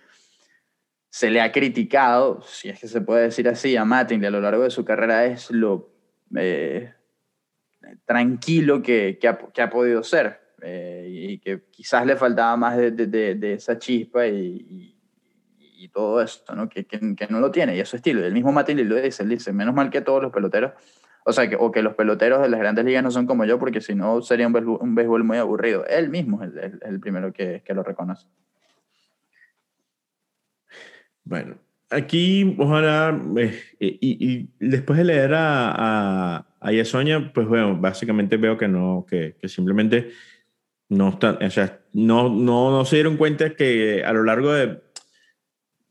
se 1.11 1.31
le 1.31 1.41
ha 1.41 1.51
criticado, 1.53 2.43
si 2.43 2.69
es 2.69 2.79
que 2.81 2.89
se 2.89 3.01
puede 3.01 3.25
decir 3.25 3.49
así, 3.49 3.77
a 3.77 3.85
Mattingly 3.85 4.27
a 4.27 4.31
lo 4.31 4.41
largo 4.41 4.63
de 4.63 4.71
su 4.71 4.85
carrera 4.85 5.27
es 5.27 5.51
lo... 5.51 5.93
eh, 6.37 6.93
tranquilo 8.05 8.83
que, 8.83 9.19
que, 9.21 9.29
ha, 9.29 9.39
que 9.39 9.63
ha 9.63 9.71
podido 9.71 10.03
ser 10.03 10.41
eh, 10.63 11.07
y 11.09 11.39
que 11.39 11.65
quizás 11.71 12.05
le 12.07 12.17
faltaba 12.17 12.57
más 12.57 12.77
de, 12.77 12.91
de- 12.91 13.35
de- 13.35 13.53
esa 13.55 13.79
chispa 13.79 14.27
y- 14.27 14.96
y 15.77 15.89
todo 15.89 16.21
esto, 16.23 16.55
¿no? 16.55 16.69
Que, 16.69 16.85
que- 16.87 17.15
que 17.17 17.27
no 17.29 17.41
lo 17.41 17.51
tiene 17.51 17.77
y 17.77 17.81
es 17.81 17.89
su 17.89 17.97
estilo. 17.97 18.21
Y 18.21 18.25
el 18.25 18.33
mismo 18.33 18.53
Matilde 18.53 18.85
lo 18.85 18.97
dice, 18.97 19.23
él 19.23 19.29
dice, 19.31 19.53
menos 19.53 19.75
mal 19.75 19.91
que 19.91 20.01
todos 20.01 20.23
los 20.23 20.33
peloteros, 20.33 20.73
o 21.25 21.33
sea, 21.33 21.49
que, 21.49 21.57
o 21.57 21.71
que 21.73 21.83
los 21.83 21.95
peloteros 21.95 22.41
de 22.43 22.49
las 22.49 22.61
grandes 22.61 22.85
ligas 22.85 23.03
no 23.03 23.11
son 23.11 23.27
como 23.27 23.45
yo, 23.45 23.59
porque 23.59 23.81
si 23.81 23.95
no 23.95 24.23
sería 24.23 24.47
un 24.47 24.53
béisbol, 24.53 24.79
un 24.81 24.95
béisbol 24.95 25.25
muy 25.25 25.39
aburrido. 25.39 25.85
Él 25.87 26.09
mismo 26.09 26.43
es 26.43 26.51
el, 26.53 26.59
el- 26.59 26.81
el 26.83 27.01
primero 27.01 27.33
que, 27.33 27.63
que 27.65 27.75
lo 27.75 27.83
reconoce. 27.83 28.27
Bueno, 31.25 31.57
aquí 31.91 32.55
ojalá, 32.59 33.21
eh, 33.37 33.59
y, 33.81 33.99
y 34.01 34.49
después 34.61 34.97
de 34.99 35.05
leer 35.05 35.35
a, 35.35 35.73
a, 36.37 36.47
a 36.61 36.73
Yasoña, 36.73 37.33
pues 37.33 37.49
bueno, 37.49 37.77
básicamente 37.77 38.37
veo 38.37 38.57
que 38.57 38.69
no, 38.69 39.05
que, 39.09 39.37
que 39.41 39.49
simplemente 39.49 40.11
no 40.89 41.09
están, 41.11 41.43
o 41.43 41.51
sea, 41.51 41.81
no, 41.93 42.29
no, 42.29 42.71
no 42.71 42.85
se 42.85 42.97
dieron 42.97 43.17
cuenta 43.17 43.57
que 43.57 44.05
a 44.05 44.13
lo 44.13 44.23
largo 44.23 44.53
de, 44.53 44.81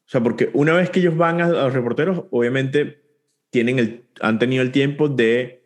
o 0.05 0.09
sea, 0.09 0.21
porque 0.21 0.49
una 0.53 0.73
vez 0.73 0.89
que 0.91 0.99
ellos 0.99 1.17
van 1.17 1.41
a, 1.41 1.45
a 1.45 1.49
los 1.49 1.73
reporteros, 1.73 2.25
obviamente 2.29 3.01
tienen 3.49 3.79
el, 3.79 4.03
han 4.21 4.37
tenido 4.37 4.61
el 4.61 4.71
tiempo 4.71 5.09
de, 5.09 5.63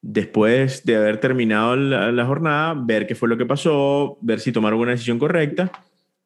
después 0.00 0.84
de 0.84 0.96
haber 0.96 1.18
terminado 1.18 1.76
la, 1.76 2.10
la 2.10 2.24
jornada, 2.24 2.74
ver 2.74 3.06
qué 3.06 3.14
fue 3.14 3.28
lo 3.28 3.36
que 3.36 3.46
pasó, 3.46 4.18
ver 4.22 4.40
si 4.40 4.50
tomaron 4.52 4.80
una 4.80 4.92
decisión 4.92 5.18
correcta. 5.18 5.70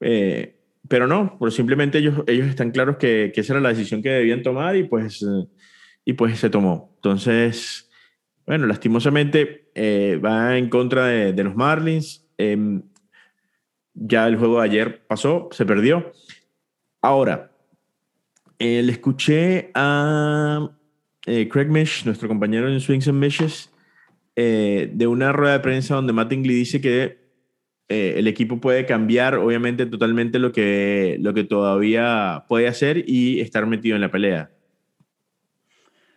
Eh, 0.00 0.54
pero 0.88 1.08
no, 1.08 1.36
pues 1.38 1.54
simplemente 1.54 1.98
ellos, 1.98 2.22
ellos 2.28 2.46
están 2.46 2.70
claros 2.70 2.98
que, 2.98 3.32
que 3.34 3.40
esa 3.40 3.54
era 3.54 3.60
la 3.60 3.70
decisión 3.70 4.02
que 4.02 4.10
debían 4.10 4.42
tomar 4.42 4.76
y 4.76 4.84
pues, 4.84 5.24
y 6.04 6.12
pues 6.12 6.38
se 6.38 6.50
tomó. 6.50 6.92
Entonces, 6.96 7.90
bueno, 8.46 8.66
lastimosamente 8.66 9.70
eh, 9.74 10.20
va 10.24 10.56
en 10.56 10.68
contra 10.68 11.06
de, 11.06 11.32
de 11.32 11.44
los 11.44 11.56
Marlins. 11.56 12.28
Eh, 12.38 12.80
ya 13.94 14.28
el 14.28 14.36
juego 14.36 14.60
de 14.60 14.68
ayer 14.68 15.06
pasó, 15.06 15.48
se 15.50 15.66
perdió. 15.66 16.12
Ahora, 17.00 17.50
eh, 18.58 18.82
le 18.82 18.92
escuché 18.92 19.70
a 19.74 20.70
eh, 21.26 21.48
Craig 21.48 21.68
Mish, 21.68 22.04
nuestro 22.04 22.28
compañero 22.28 22.68
en 22.68 22.80
Swings 22.80 23.08
and 23.08 23.18
Mishes, 23.18 23.70
eh, 24.34 24.90
de 24.92 25.06
una 25.06 25.32
rueda 25.32 25.54
de 25.54 25.60
prensa 25.60 25.94
donde 25.94 26.12
Mattingly 26.12 26.54
dice 26.54 26.80
que 26.80 27.26
el 27.88 28.26
equipo 28.26 28.60
puede 28.60 28.84
cambiar, 28.84 29.36
obviamente, 29.36 29.86
totalmente 29.86 30.40
lo 30.40 30.50
que, 30.50 31.18
lo 31.20 31.32
que 31.34 31.44
todavía 31.44 32.44
puede 32.48 32.66
hacer 32.66 33.04
y 33.06 33.40
estar 33.40 33.64
metido 33.66 33.94
en 33.94 34.02
la 34.02 34.10
pelea. 34.10 34.50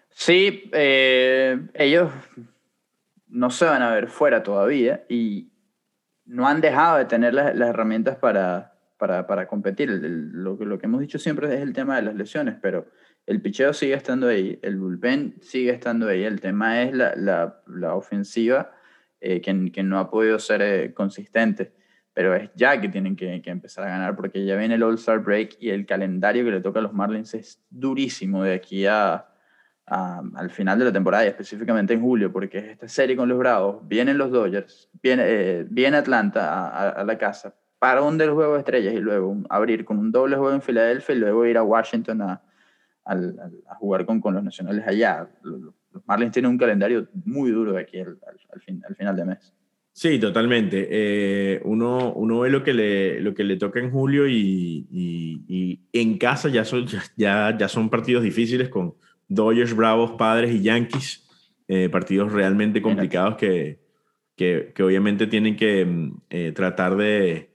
Sí, 0.10 0.64
ellos 0.74 2.10
no 3.28 3.52
se 3.52 3.66
van 3.66 3.84
a 3.84 3.94
ver 3.94 4.08
fuera 4.08 4.42
todavía 4.42 5.06
y 5.10 5.52
no 6.26 6.48
han 6.48 6.60
dejado 6.60 6.98
de 6.98 7.06
tener 7.06 7.36
las 7.36 7.56
herramientas 7.56 8.18
para, 8.18 8.79
para, 9.00 9.26
para 9.26 9.48
competir. 9.48 9.90
lo, 9.90 10.56
lo 10.56 10.78
que 10.78 10.86
hemos 10.86 11.02
dicho 11.02 11.18
siempre 11.18 11.56
es 11.56 11.62
el 11.62 11.74
tema 11.74 11.96
de 11.96 12.04
las 12.04 12.16
lesiones, 12.16 12.58
pero 12.62 12.86
el 13.26 13.42
picheo 13.42 13.74
sigue 13.74 13.94
estando 13.94 14.28
ahí, 14.28 14.60
el 14.62 14.78
bullpen 14.78 15.38
sigue 15.42 15.72
estando 15.72 16.08
ahí. 16.08 16.24
El 16.24 16.40
tema 16.42 16.84
es 16.84 16.94
la, 16.94 17.16
la, 17.16 17.62
la 17.68 17.96
ofensiva 17.96 18.72
eh, 19.22 19.42
que, 19.42 19.72
que, 19.72 19.84
no 19.84 20.00
ha 20.00 20.10
podido 20.10 20.38
ser 20.40 20.62
eh, 20.62 20.94
consistente. 20.94 21.74
Pero 22.14 22.36
es 22.36 22.50
ya 22.56 22.82
que 22.82 22.90
tienen 22.90 23.16
que, 23.16 23.42
que, 23.42 23.50
empezar 23.50 23.86
a 23.86 23.90
ganar 23.90 24.16
porque 24.16 24.46
ya 24.46 24.56
viene 24.56 24.76
el 24.76 24.84
All-Star 24.84 25.20
Break 25.20 25.58
y 25.60 25.70
el 25.70 25.86
calendario 25.86 26.44
que 26.44 26.52
le 26.52 26.62
toca 26.62 26.80
a 26.80 26.82
los 26.82 26.94
Marlins 26.94 27.34
es 27.34 27.64
durísimo 27.70 28.44
de 28.44 28.56
aquí 28.56 28.86
a, 28.86 29.30
al 29.86 30.50
final 30.50 30.78
de 30.80 30.86
la 30.86 30.92
temporada 30.92 31.26
y 31.26 31.30
específicamente 31.30 31.94
en 31.94 32.02
julio, 32.02 32.32
porque 32.32 32.72
esta 32.72 32.88
serie 32.88 33.16
con 33.16 33.30
los 33.30 33.38
Bravos, 33.38 33.88
vienen 33.88 34.18
los 34.18 34.32
Dodgers, 34.32 34.90
viene, 35.02 35.24
eh, 35.26 35.66
viene 35.70 35.98
Atlanta 35.98 36.70
a, 36.70 36.90
a, 36.90 37.04
la 37.04 37.18
casa, 37.18 37.56
para 37.80 38.02
un 38.02 38.18
del 38.18 38.32
juego 38.32 38.54
de 38.54 38.60
estrellas 38.60 38.94
y 38.94 39.00
luego 39.00 39.38
abrir 39.50 39.86
con 39.86 39.98
un 39.98 40.12
doble 40.12 40.36
juego 40.36 40.54
en 40.54 40.62
Filadelfia 40.62 41.16
y 41.16 41.20
luego 41.20 41.46
ir 41.46 41.58
a 41.58 41.64
Washington 41.64 42.22
a, 42.22 42.42
a 43.06 43.76
jugar 43.80 44.06
con, 44.06 44.20
con, 44.22 44.36
los 44.36 44.44
nacionales 44.44 44.86
allá. 44.86 45.28
Los, 45.42 45.74
Marlins 46.06 46.34
tienen 46.34 46.52
un 46.52 46.58
calendario 46.58 47.08
muy 47.26 47.52
duro 47.52 47.74
de 47.74 47.82
aquí 47.82 48.00
al, 48.00 48.20
al, 48.54 48.62
fin, 48.62 48.82
al 48.88 48.96
final 48.96 49.16
de 49.16 49.26
mes. 49.26 49.54
Sí, 49.92 50.20
totalmente. 50.20 50.88
Eh, 50.90 51.62
uno, 51.64 52.14
uno 52.14 52.42
ve 52.42 52.50
lo 52.50 52.64
que, 52.64 52.74
le, 52.74 53.20
lo 53.22 53.34
que 53.34 53.44
le 53.44 53.58
toca 53.58 53.80
en 53.80 53.90
julio 53.90 54.28
y, 54.28 54.88
y, 54.92 55.44
y 55.48 55.82
en 55.94 56.18
casa 56.18 56.48
ya 56.50 56.64
son, 56.64 56.86
ya, 57.18 57.58
ya 57.58 57.68
son 57.68 57.90
partidos 57.90 58.24
difíciles 58.24 58.70
con 58.70 58.94
Dodgers, 59.28 59.76
Bravos, 59.76 60.12
Padres 60.12 60.54
y 60.54 60.62
Yankees. 60.62 61.26
Eh, 61.72 61.88
partidos 61.88 62.32
realmente 62.32 62.82
complicados 62.82 63.36
que, 63.36 63.80
que, 64.36 64.72
que, 64.74 64.82
obviamente 64.82 65.28
tienen 65.28 65.56
que 65.56 65.86
mm, 65.86 66.22
eh, 66.32 66.52
tratar 66.52 66.98
de, 66.98 67.52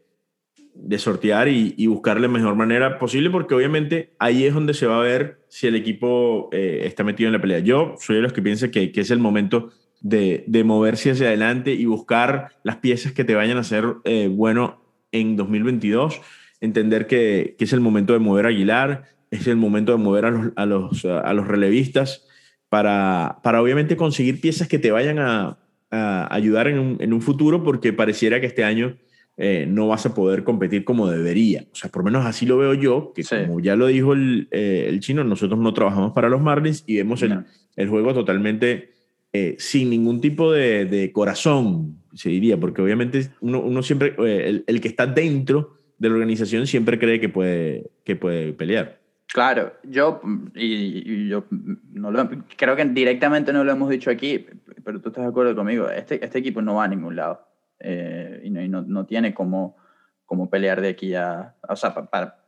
de 0.74 0.98
sortear 0.98 1.48
y, 1.48 1.74
y, 1.76 1.86
buscar 1.86 2.20
la 2.20 2.28
mejor 2.28 2.56
manera 2.56 2.98
posible, 2.98 3.30
porque 3.30 3.54
obviamente 3.54 4.10
ahí 4.18 4.44
es 4.44 4.54
donde 4.54 4.74
se 4.74 4.86
va 4.86 4.98
a 4.98 5.02
ver 5.02 5.38
si 5.48 5.66
el 5.66 5.76
equipo 5.76 6.48
eh, 6.52 6.82
está 6.84 7.04
metido 7.04 7.28
en 7.28 7.32
la 7.32 7.40
pelea. 7.40 7.60
Yo 7.60 7.94
soy 8.00 8.16
de 8.16 8.22
los 8.22 8.32
que 8.32 8.42
piensan 8.42 8.70
que, 8.70 8.90
que 8.90 9.00
es 9.00 9.10
el 9.10 9.20
momento 9.20 9.70
de, 10.00 10.62
moverse 10.64 11.12
hacia 11.12 11.28
adelante 11.28 11.72
y 11.72 11.86
buscar 11.86 12.50
las 12.62 12.76
piezas 12.76 13.12
que 13.12 13.24
te 13.24 13.34
vayan 13.34 13.56
a 13.56 13.60
hacer 13.60 13.84
eh, 14.04 14.28
bueno 14.30 14.82
en 15.12 15.36
2022, 15.36 16.20
entender 16.60 17.06
que, 17.06 17.56
es 17.58 17.72
el 17.72 17.80
momento 17.80 18.12
de 18.12 18.18
mover 18.18 18.46
a 18.46 18.48
Aguilar, 18.48 19.04
es 19.30 19.46
el 19.46 19.56
momento 19.56 19.92
de 19.92 19.98
mover 19.98 20.26
a 20.26 20.30
los, 20.30 20.52
a 20.56 20.66
los, 20.66 21.04
a 21.04 21.32
los 21.32 21.46
relevistas 21.46 22.26
para, 22.68 23.38
para 23.42 23.62
obviamente 23.62 23.96
conseguir 23.96 24.40
piezas 24.40 24.68
que 24.68 24.78
te 24.78 24.90
vayan 24.90 25.18
a, 25.18 25.58
ayudar 25.96 26.66
en 26.66 27.12
un 27.12 27.22
futuro, 27.22 27.62
porque 27.62 27.92
pareciera 27.92 28.40
que 28.40 28.46
este 28.46 28.64
año 28.64 28.96
eh, 29.36 29.66
no 29.68 29.88
vas 29.88 30.06
a 30.06 30.14
poder 30.14 30.44
competir 30.44 30.84
como 30.84 31.08
debería. 31.08 31.64
O 31.72 31.74
sea, 31.74 31.90
por 31.90 32.02
lo 32.02 32.04
menos 32.04 32.24
así 32.24 32.46
lo 32.46 32.56
veo 32.56 32.74
yo, 32.74 33.12
que 33.14 33.24
sí. 33.24 33.34
como 33.46 33.58
ya 33.58 33.74
lo 33.74 33.88
dijo 33.88 34.12
el, 34.12 34.46
eh, 34.52 34.86
el, 34.88 35.00
chino, 35.00 35.24
nosotros 35.24 35.58
no 35.58 35.74
trabajamos 35.74 36.12
para 36.12 36.28
los 36.28 36.40
Marlins 36.40 36.84
y 36.86 36.96
vemos 36.96 37.20
no. 37.22 37.26
el, 37.26 37.44
el, 37.74 37.88
juego 37.88 38.14
totalmente 38.14 38.92
eh, 39.32 39.56
sin 39.58 39.90
ningún 39.90 40.20
tipo 40.20 40.52
de, 40.52 40.84
de, 40.84 41.10
corazón, 41.10 41.98
se 42.14 42.28
diría, 42.28 42.58
porque 42.58 42.80
obviamente 42.80 43.28
uno, 43.40 43.60
uno 43.60 43.82
siempre, 43.82 44.14
el, 44.18 44.62
el, 44.68 44.80
que 44.80 44.86
está 44.86 45.06
dentro 45.06 45.78
de 45.98 46.08
la 46.08 46.14
organización 46.14 46.68
siempre 46.68 47.00
cree 47.00 47.18
que 47.18 47.28
puede, 47.28 47.90
que 48.04 48.14
puede 48.14 48.52
pelear. 48.52 49.00
Claro, 49.26 49.72
yo, 49.82 50.20
y, 50.54 51.12
y 51.12 51.28
yo 51.28 51.46
no 51.50 52.12
lo, 52.12 52.30
creo 52.56 52.76
que 52.76 52.84
directamente 52.84 53.52
no 53.52 53.64
lo 53.64 53.72
hemos 53.72 53.90
dicho 53.90 54.10
aquí, 54.10 54.46
pero 54.84 55.00
tú 55.00 55.08
estás 55.08 55.24
de 55.24 55.30
acuerdo 55.30 55.56
conmigo, 55.56 55.88
este, 55.90 56.24
este 56.24 56.38
equipo 56.38 56.62
no 56.62 56.76
va 56.76 56.84
a 56.84 56.88
ningún 56.88 57.16
lado 57.16 57.40
eh, 57.78 58.40
y, 58.44 58.50
no, 58.50 58.66
no, 58.68 58.82
no, 58.82 59.06
tiene 59.06 59.34
como, 59.34 59.76
como 60.24 60.48
pelear 60.48 60.80
de 60.80 60.88
aquí 60.88 61.14
a, 61.14 61.54
o 61.68 61.76
sea, 61.76 61.94
para, 61.94 62.44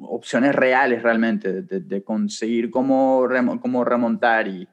opciones 0.00 0.54
reales 0.54 1.02
realmente, 1.02 1.62
de, 1.62 2.04
conseguir 2.04 2.70
cómo, 2.70 3.26
cómo 3.60 3.84
remontar 3.84 4.46
y, 4.48 4.68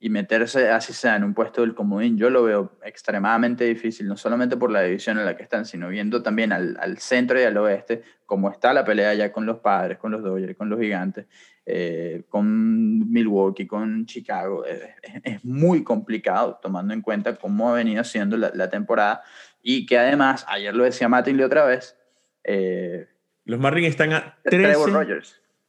y, 0.00 0.10
meterse, 0.10 0.70
así 0.70 0.92
sea, 0.92 1.16
en 1.16 1.24
un 1.24 1.34
puesto 1.34 1.62
del 1.62 1.74
comodín, 1.74 2.16
yo 2.18 2.30
lo 2.30 2.42
veo 2.42 2.72
extremadamente 2.84 3.64
difícil, 3.64 4.06
no 4.06 4.16
solamente 4.16 4.56
por 4.56 4.70
la 4.70 4.82
división 4.82 5.18
en 5.18 5.24
la 5.24 5.36
que 5.36 5.42
están, 5.42 5.64
sino 5.64 5.88
viendo 5.88 6.22
también 6.22 6.52
al, 6.52 6.76
al 6.80 6.98
centro 6.98 7.40
y 7.40 7.44
al 7.44 7.56
oeste, 7.56 8.02
cómo 8.26 8.50
está 8.50 8.72
la 8.72 8.84
pelea 8.84 9.14
ya 9.14 9.32
con 9.32 9.46
los 9.46 9.58
padres, 9.58 9.98
con 9.98 10.12
los 10.12 10.22
Dodgers, 10.22 10.56
con 10.56 10.68
los 10.68 10.80
gigantes, 10.80 11.26
eh, 11.64 12.24
con 12.28 13.10
Milwaukee, 13.10 13.66
con 13.66 14.06
Chicago. 14.06 14.64
Eh, 14.66 14.94
es, 15.24 15.44
muy 15.44 15.82
complicado 15.82 16.58
tomando 16.62 16.94
en 16.94 17.02
cuenta 17.02 17.36
cómo 17.36 17.70
ha 17.70 17.74
venido 17.74 18.04
siendo 18.04 18.36
la, 18.36 18.50
la, 18.54 18.70
temporada 18.70 19.22
y 19.62 19.86
que 19.86 19.98
además, 19.98 20.44
ayer 20.48 20.74
lo 20.74 20.84
decía 20.84 21.08
Matilde 21.08 21.44
otra 21.44 21.64
vez, 21.64 21.96
eh, 22.44 23.08
los 23.44 23.60
Marlins 23.60 23.88
están 23.88 24.12
a 24.12 24.38
13, 24.44 24.74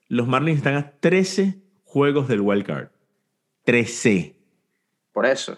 los 0.09 0.27
Marlins 0.27 0.57
están 0.57 0.75
a 0.75 0.91
13 0.99 1.61
juegos 1.83 2.27
del 2.27 2.41
wild 2.41 2.65
card. 2.65 2.87
13. 3.67 4.33
Por 5.11 5.25
eso. 5.25 5.57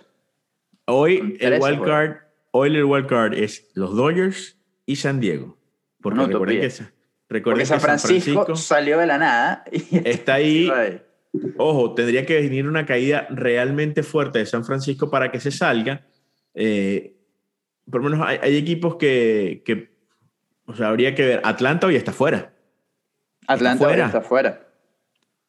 Hoy 0.86 1.38
el 1.40 1.62
wild 1.62 1.86
card, 1.86 2.16
hoy 2.50 2.76
el 2.76 2.84
wild 2.84 3.06
card 3.06 3.36
es 3.36 3.70
los 3.76 3.96
Dodgers 3.96 4.58
y 4.88 4.96
San 4.96 5.20
Diego. 5.20 5.60
Porque 6.02 6.18
no, 6.18 6.26
recuerden 6.26 6.62
que 6.62 6.86
Recuerden 7.30 7.68
San 7.68 7.80
Francisco, 7.80 8.34
San 8.34 8.34
Francisco, 8.34 8.56
salió 8.56 8.98
de 8.98 9.06
la 9.06 9.20
nada. 9.20 9.64
Y 9.72 9.86
está 10.08 10.34
ahí. 10.34 10.72
Ojo, 11.58 11.94
tendría 11.94 12.26
que 12.26 12.42
venir 12.42 12.68
una 12.68 12.88
caída 12.88 13.28
realmente 13.30 14.02
fuerte 14.02 14.40
de 14.40 14.48
San 14.48 14.66
Francisco 14.66 15.12
para 15.12 15.32
que 15.32 15.40
se 15.40 15.52
salga. 15.52 16.08
Eh, 16.56 17.16
por 17.92 18.04
lo 18.04 18.10
menos 18.10 18.28
hay, 18.28 18.40
hay 18.42 18.58
equipos 18.58 18.96
que, 18.96 19.62
que, 19.64 19.96
o 20.66 20.74
sea, 20.74 20.88
habría 20.88 21.14
que 21.14 21.28
ver. 21.28 21.42
Atlanta 21.44 21.86
hoy 21.86 21.96
está 21.96 22.12
fuera. 22.12 22.56
Atlanta 23.46 23.74
está 23.74 23.86
fuera. 23.86 24.06
está 24.08 24.22
fuera. 24.22 24.69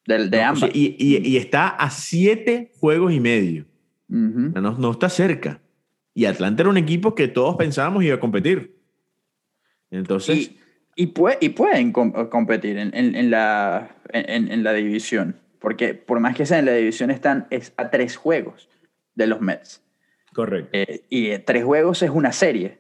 Del, 0.07 0.31
de 0.31 0.43
ambas. 0.43 0.63
O 0.63 0.67
sea, 0.67 0.75
y, 0.75 0.97
y, 0.99 1.29
y, 1.29 1.37
está 1.37 1.69
a 1.69 1.91
siete 1.91 2.73
juegos 2.79 3.13
y 3.13 3.21
medio. 3.21 3.67
Uh 4.09 4.17
-huh. 4.17 4.61
no, 4.61 4.79
no 4.79 4.91
está 4.91 5.09
cerca. 5.09 5.61
Y 6.15 6.25
Atlanta 6.25 6.63
era 6.63 6.71
un 6.71 6.77
equipo 6.77 7.15
que 7.15 7.29
todos 7.29 7.57
pensábamos 7.57 8.03
iba 8.03 8.17
a 8.17 8.21
competir. 8.21 8.77
Entonces. 9.91 10.37
Y, 10.37 10.61
y, 10.97 11.07
puede, 11.09 11.39
y 11.41 11.51
pueden 11.51 11.93
com 11.93 12.13
competir 12.29 12.79
en, 12.79 12.95
en, 12.95 13.15
en 13.15 13.31
la, 13.31 13.97
en, 14.13 14.51
en, 14.51 14.65
la 14.65 14.73
división, 14.73 15.37
porque 15.59 15.95
por 15.95 16.21
más 16.21 16.37
que 16.37 16.47
sea 16.47 16.59
en 16.59 16.67
la 16.67 16.73
división 16.73 17.11
están 17.11 17.47
es 17.51 17.73
a 17.77 17.91
tres 17.91 18.17
juegos 18.17 18.69
de 19.15 19.27
los 19.27 19.41
Mets. 19.41 19.83
Correcto. 20.35 20.71
Eh, 20.73 21.05
y 21.09 21.39
tres 21.39 21.65
juegos 21.65 22.03
es 22.03 22.11
una 22.11 22.33
serie. 22.33 22.79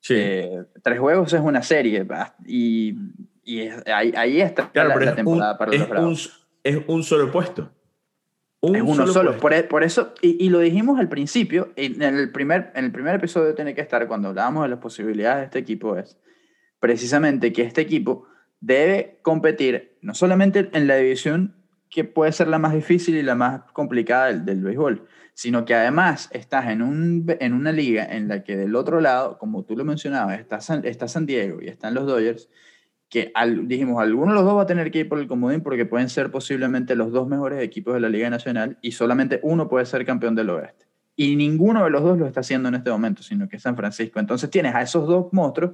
Sí. 0.00 0.14
Eh, 0.16 0.64
tres 0.82 0.98
juegos 0.98 1.32
es 1.32 1.40
una 1.40 1.62
serie. 1.62 2.06
Y, 2.46 2.96
y 3.44 3.60
es, 3.60 3.86
ahí, 3.86 4.12
ahí, 4.16 4.40
está 4.40 4.70
claro, 4.70 4.98
la, 4.98 5.04
la 5.06 5.14
temporada 5.14 5.52
un, 5.52 5.58
para 5.58 5.72
los 5.72 5.88
Bravos. 5.88 6.26
Un, 6.26 6.41
es 6.62 6.78
un 6.86 7.02
solo 7.02 7.30
puesto. 7.30 7.70
Un 8.60 8.76
es 8.76 8.82
uno 8.82 8.94
solo. 8.94 9.12
solo. 9.12 9.38
Por, 9.38 9.52
e, 9.52 9.64
por, 9.64 9.82
eso, 9.82 10.14
y, 10.22 10.44
y, 10.44 10.48
lo 10.48 10.60
dijimos 10.60 11.00
al 11.00 11.08
principio, 11.08 11.72
en 11.76 12.00
el, 12.02 12.30
primer, 12.30 12.70
en 12.76 12.84
el 12.84 12.92
primer 12.92 13.16
episodio 13.16 13.54
tiene 13.54 13.74
que 13.74 13.80
estar, 13.80 14.06
cuando 14.06 14.28
hablábamos 14.28 14.62
de 14.62 14.68
las 14.68 14.78
posibilidades 14.78 15.40
de 15.40 15.44
este 15.46 15.58
equipo, 15.58 15.96
es 15.96 16.16
precisamente 16.78 17.52
que 17.52 17.62
este 17.62 17.80
equipo 17.80 18.26
debe 18.60 19.18
competir 19.22 19.98
no 20.00 20.14
solamente 20.14 20.70
en 20.72 20.86
la 20.86 20.96
división 20.96 21.56
que 21.90 22.04
puede 22.04 22.32
ser 22.32 22.48
la 22.48 22.58
más 22.58 22.72
difícil 22.72 23.16
y 23.16 23.22
la 23.22 23.34
más 23.34 23.62
complicada 23.72 24.26
del, 24.28 24.44
del 24.44 24.62
béisbol, 24.62 25.06
sino 25.34 25.64
que 25.64 25.74
además 25.74 26.28
estás 26.32 26.68
en, 26.68 26.82
un, 26.82 27.26
en 27.40 27.52
una 27.52 27.72
liga 27.72 28.04
en 28.04 28.28
la 28.28 28.44
que 28.44 28.56
del 28.56 28.76
otro 28.76 29.00
lado, 29.00 29.38
como 29.38 29.64
tú 29.64 29.76
lo 29.76 29.84
mencionabas, 29.84 30.38
está 30.38 30.60
San, 30.60 30.84
está 30.84 31.08
San 31.08 31.26
Diego 31.26 31.60
y 31.60 31.68
están 31.68 31.94
los 31.94 32.06
Dodgers, 32.06 32.48
que 33.12 33.30
dijimos, 33.64 34.00
alguno 34.00 34.32
de 34.32 34.36
los 34.36 34.44
dos 34.46 34.56
va 34.56 34.62
a 34.62 34.66
tener 34.66 34.90
que 34.90 35.00
ir 35.00 35.08
por 35.10 35.18
el 35.18 35.26
comodín 35.26 35.60
porque 35.60 35.84
pueden 35.84 36.08
ser 36.08 36.30
posiblemente 36.30 36.96
los 36.96 37.12
dos 37.12 37.28
mejores 37.28 37.62
equipos 37.62 37.92
de 37.92 38.00
la 38.00 38.08
Liga 38.08 38.30
Nacional 38.30 38.78
y 38.80 38.92
solamente 38.92 39.38
uno 39.42 39.68
puede 39.68 39.84
ser 39.84 40.06
campeón 40.06 40.34
del 40.34 40.48
oeste. 40.48 40.86
Y 41.14 41.36
ninguno 41.36 41.84
de 41.84 41.90
los 41.90 42.02
dos 42.02 42.16
lo 42.18 42.26
está 42.26 42.40
haciendo 42.40 42.70
en 42.70 42.74
este 42.76 42.88
momento, 42.88 43.22
sino 43.22 43.50
que 43.50 43.58
San 43.58 43.76
Francisco. 43.76 44.18
Entonces 44.18 44.48
tienes 44.48 44.74
a 44.74 44.80
esos 44.80 45.06
dos 45.06 45.30
monstruos 45.30 45.72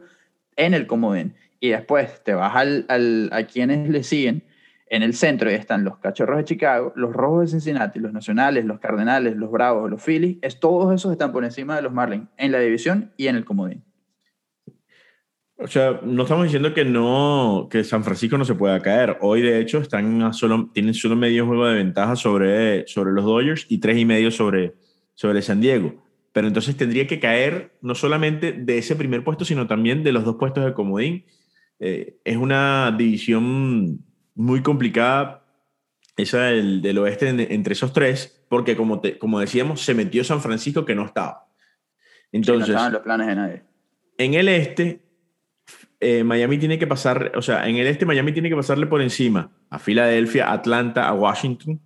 en 0.56 0.74
el 0.74 0.88
comodín. 0.88 1.36
Y 1.60 1.68
después 1.68 2.24
te 2.24 2.34
vas 2.34 2.56
al, 2.56 3.30
a 3.30 3.44
quienes 3.44 3.88
le 3.88 4.02
siguen 4.02 4.42
en 4.88 5.04
el 5.04 5.14
centro 5.14 5.48
y 5.48 5.54
están 5.54 5.84
los 5.84 5.98
Cachorros 5.98 6.38
de 6.38 6.44
Chicago, 6.44 6.92
los 6.96 7.12
Rojos 7.12 7.42
de 7.42 7.60
Cincinnati, 7.60 8.00
los 8.00 8.12
Nacionales, 8.12 8.64
los 8.64 8.80
Cardenales, 8.80 9.36
los 9.36 9.52
Bravos, 9.52 9.88
los 9.88 10.02
Phillies. 10.02 10.38
Es, 10.42 10.58
todos 10.58 10.92
esos 10.92 11.12
están 11.12 11.30
por 11.30 11.44
encima 11.44 11.76
de 11.76 11.82
los 11.82 11.92
Marlins 11.92 12.26
en 12.36 12.50
la 12.50 12.58
división 12.58 13.12
y 13.16 13.28
en 13.28 13.36
el 13.36 13.44
comodín. 13.44 13.84
O 15.58 15.66
sea, 15.66 16.00
no 16.04 16.22
estamos 16.22 16.44
diciendo 16.44 16.72
que 16.72 16.84
no 16.84 17.68
que 17.70 17.82
San 17.84 18.04
Francisco 18.04 18.38
no 18.38 18.44
se 18.44 18.54
pueda 18.54 18.80
caer. 18.80 19.18
Hoy, 19.20 19.42
de 19.42 19.60
hecho, 19.60 19.78
están 19.78 20.22
a 20.22 20.32
solo, 20.32 20.70
tienen 20.72 20.94
solo 20.94 21.16
medio 21.16 21.46
juego 21.46 21.66
de 21.66 21.74
ventaja 21.74 22.16
sobre, 22.16 22.86
sobre 22.86 23.12
los 23.12 23.24
Dodgers 23.24 23.66
y 23.68 23.78
tres 23.78 23.98
y 23.98 24.04
medio 24.04 24.30
sobre, 24.30 24.74
sobre 25.14 25.42
San 25.42 25.60
Diego 25.60 26.08
pero 26.38 26.46
entonces 26.46 26.76
tendría 26.76 27.06
que 27.08 27.18
caer 27.18 27.76
no 27.80 27.96
solamente 27.96 28.52
de 28.52 28.78
ese 28.78 28.94
primer 28.94 29.24
puesto, 29.24 29.44
sino 29.44 29.66
también 29.66 30.04
de 30.04 30.12
los 30.12 30.24
dos 30.24 30.36
puestos 30.36 30.64
de 30.64 30.72
comodín. 30.72 31.24
Eh, 31.80 32.20
es 32.24 32.36
una 32.36 32.94
división 32.96 34.04
muy 34.36 34.62
complicada, 34.62 35.44
esa 36.16 36.42
del, 36.42 36.80
del 36.80 36.98
oeste 36.98 37.28
en, 37.28 37.40
entre 37.40 37.72
esos 37.72 37.92
tres, 37.92 38.44
porque 38.48 38.76
como, 38.76 39.00
te, 39.00 39.18
como 39.18 39.40
decíamos, 39.40 39.80
se 39.80 39.94
metió 39.94 40.22
San 40.22 40.40
Francisco 40.40 40.84
que 40.84 40.94
no 40.94 41.06
estaba. 41.06 41.48
Entonces, 42.30 42.66
sí, 42.66 42.70
no 42.70 42.76
estaban 42.76 42.92
los 42.92 43.02
planes 43.02 43.26
de 43.26 43.34
nadie. 43.34 43.62
En 44.16 44.34
el 44.34 44.48
este 44.48 45.07
eh, 46.00 46.22
Miami 46.22 46.58
tiene 46.58 46.78
que 46.78 46.86
pasar, 46.86 47.32
o 47.34 47.42
sea, 47.42 47.68
en 47.68 47.76
el 47.76 47.86
este 47.86 48.06
Miami 48.06 48.32
tiene 48.32 48.48
que 48.48 48.56
pasarle 48.56 48.86
por 48.86 49.02
encima 49.02 49.50
a 49.68 49.78
Filadelfia, 49.78 50.52
Atlanta, 50.52 51.08
a 51.08 51.14
Washington 51.14 51.80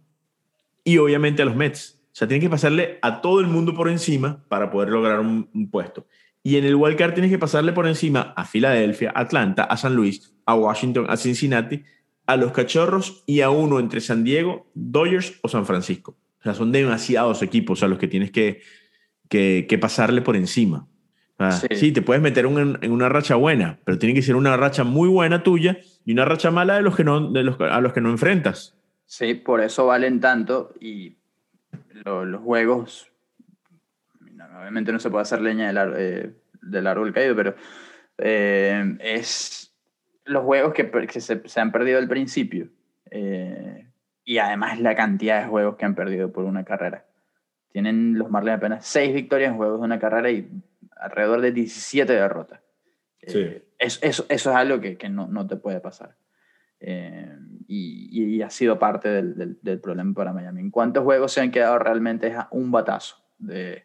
y 0.84 0.98
obviamente 0.98 1.42
a 1.42 1.46
los 1.46 1.56
Mets. 1.56 1.98
O 2.06 2.14
sea, 2.14 2.28
tiene 2.28 2.42
que 2.42 2.50
pasarle 2.50 2.98
a 3.00 3.22
todo 3.22 3.40
el 3.40 3.46
mundo 3.46 3.74
por 3.74 3.88
encima 3.88 4.44
para 4.48 4.70
poder 4.70 4.90
lograr 4.90 5.20
un, 5.20 5.70
puesto. 5.70 6.06
Y 6.42 6.56
en 6.56 6.64
el 6.64 6.74
wildcard 6.74 7.14
tienes 7.14 7.30
que 7.30 7.38
pasarle 7.38 7.72
por 7.72 7.86
encima 7.86 8.34
a 8.36 8.44
Filadelfia, 8.44 9.12
Atlanta, 9.14 9.64
a 9.64 9.76
San 9.78 9.94
Luis, 9.94 10.34
a 10.44 10.54
Washington, 10.54 11.06
a 11.08 11.16
Cincinnati, 11.16 11.82
a 12.26 12.36
los 12.36 12.52
Cachorros 12.52 13.22
y 13.26 13.40
a 13.40 13.48
uno 13.48 13.78
entre 13.78 14.02
San 14.02 14.24
Diego, 14.24 14.70
Dodgers 14.74 15.38
o 15.42 15.48
San 15.48 15.64
Francisco. 15.64 16.18
O 16.40 16.42
sea, 16.42 16.54
son 16.54 16.70
demasiados 16.70 17.42
equipos 17.42 17.82
a 17.82 17.88
los 17.88 17.98
que 17.98 18.08
tienes 18.08 18.30
que, 18.30 18.60
que 19.30 19.78
pasarle 19.80 20.20
por 20.20 20.36
encima 20.36 20.86
sí. 21.70 21.92
te 21.92 22.02
puedes 22.02 22.22
meter 22.22 22.46
en 22.46 22.92
una 22.92 23.08
racha 23.08 23.34
buena, 23.36 23.78
pero 23.84 23.98
tiene 23.98 24.14
que 24.14 24.22
ser 24.22 24.36
una 24.36 24.56
racha 24.56 24.84
muy 24.84 25.08
buena 25.08 25.42
tuya 25.42 25.78
y 26.04 26.12
una 26.12 26.24
racha 26.24 26.50
mala 26.50 26.76
de 26.76 26.82
los 26.82 26.96
que 26.96 27.04
no, 27.04 27.30
de 27.30 27.42
los, 27.42 27.60
a 27.60 27.80
los 27.80 27.92
que 27.92 28.00
no 28.00 28.10
enfrentas. 28.10 28.76
Sí, 29.06 29.34
por 29.34 29.60
eso 29.60 29.86
valen 29.86 30.20
tanto 30.20 30.72
y 30.80 31.16
los 32.04 32.40
juegos, 32.42 33.10
obviamente 34.58 34.92
no 34.92 34.98
se 34.98 35.10
puede 35.10 35.22
hacer 35.22 35.40
leña 35.40 35.72
del, 35.72 35.92
eh, 35.96 36.30
del 36.62 36.86
árbol 36.86 37.12
caído, 37.12 37.36
pero 37.36 37.54
eh, 38.18 38.96
es 39.00 39.74
los 40.24 40.44
juegos 40.44 40.72
que, 40.72 40.90
que 40.90 41.20
se, 41.20 41.42
se, 41.46 41.60
han 41.60 41.72
perdido 41.72 41.98
al 41.98 42.08
principio 42.08 42.68
eh, 43.10 43.88
y 44.24 44.38
además 44.38 44.80
la 44.80 44.94
cantidad 44.94 45.42
de 45.42 45.48
juegos 45.48 45.76
que 45.76 45.84
han 45.84 45.94
perdido 45.94 46.32
por 46.32 46.44
una 46.44 46.64
carrera. 46.64 47.04
Tienen 47.72 48.18
los 48.18 48.30
Marlins 48.30 48.58
apenas 48.58 48.86
seis 48.86 49.14
victorias 49.14 49.50
en 49.50 49.56
juegos 49.56 49.80
de 49.80 49.84
una 49.84 49.98
carrera 49.98 50.30
y 50.30 50.48
alrededor 50.96 51.40
de 51.40 51.52
17 51.52 52.12
derrotas. 52.12 52.60
Eh, 53.22 53.64
eso, 53.78 54.00
eso, 54.02 54.26
es 54.28 54.46
algo 54.46 54.80
que, 54.80 54.96
que 54.96 55.08
no, 55.08 55.28
no, 55.28 55.46
te 55.46 55.56
puede 55.56 55.80
pasar. 55.80 56.16
Eh, 56.80 57.30
y, 57.68 58.36
y, 58.36 58.42
ha 58.42 58.50
sido 58.50 58.78
parte 58.78 59.08
del, 59.08 59.58
del, 59.62 59.80
problema 59.80 60.12
para 60.14 60.32
Miami. 60.32 60.60
¿En 60.60 60.70
cuántos 60.70 61.04
juegos 61.04 61.32
se 61.32 61.40
han 61.40 61.52
quedado 61.52 61.78
realmente 61.78 62.26
es 62.26 62.34
un 62.50 62.72
batazo 62.72 63.24
de, 63.38 63.84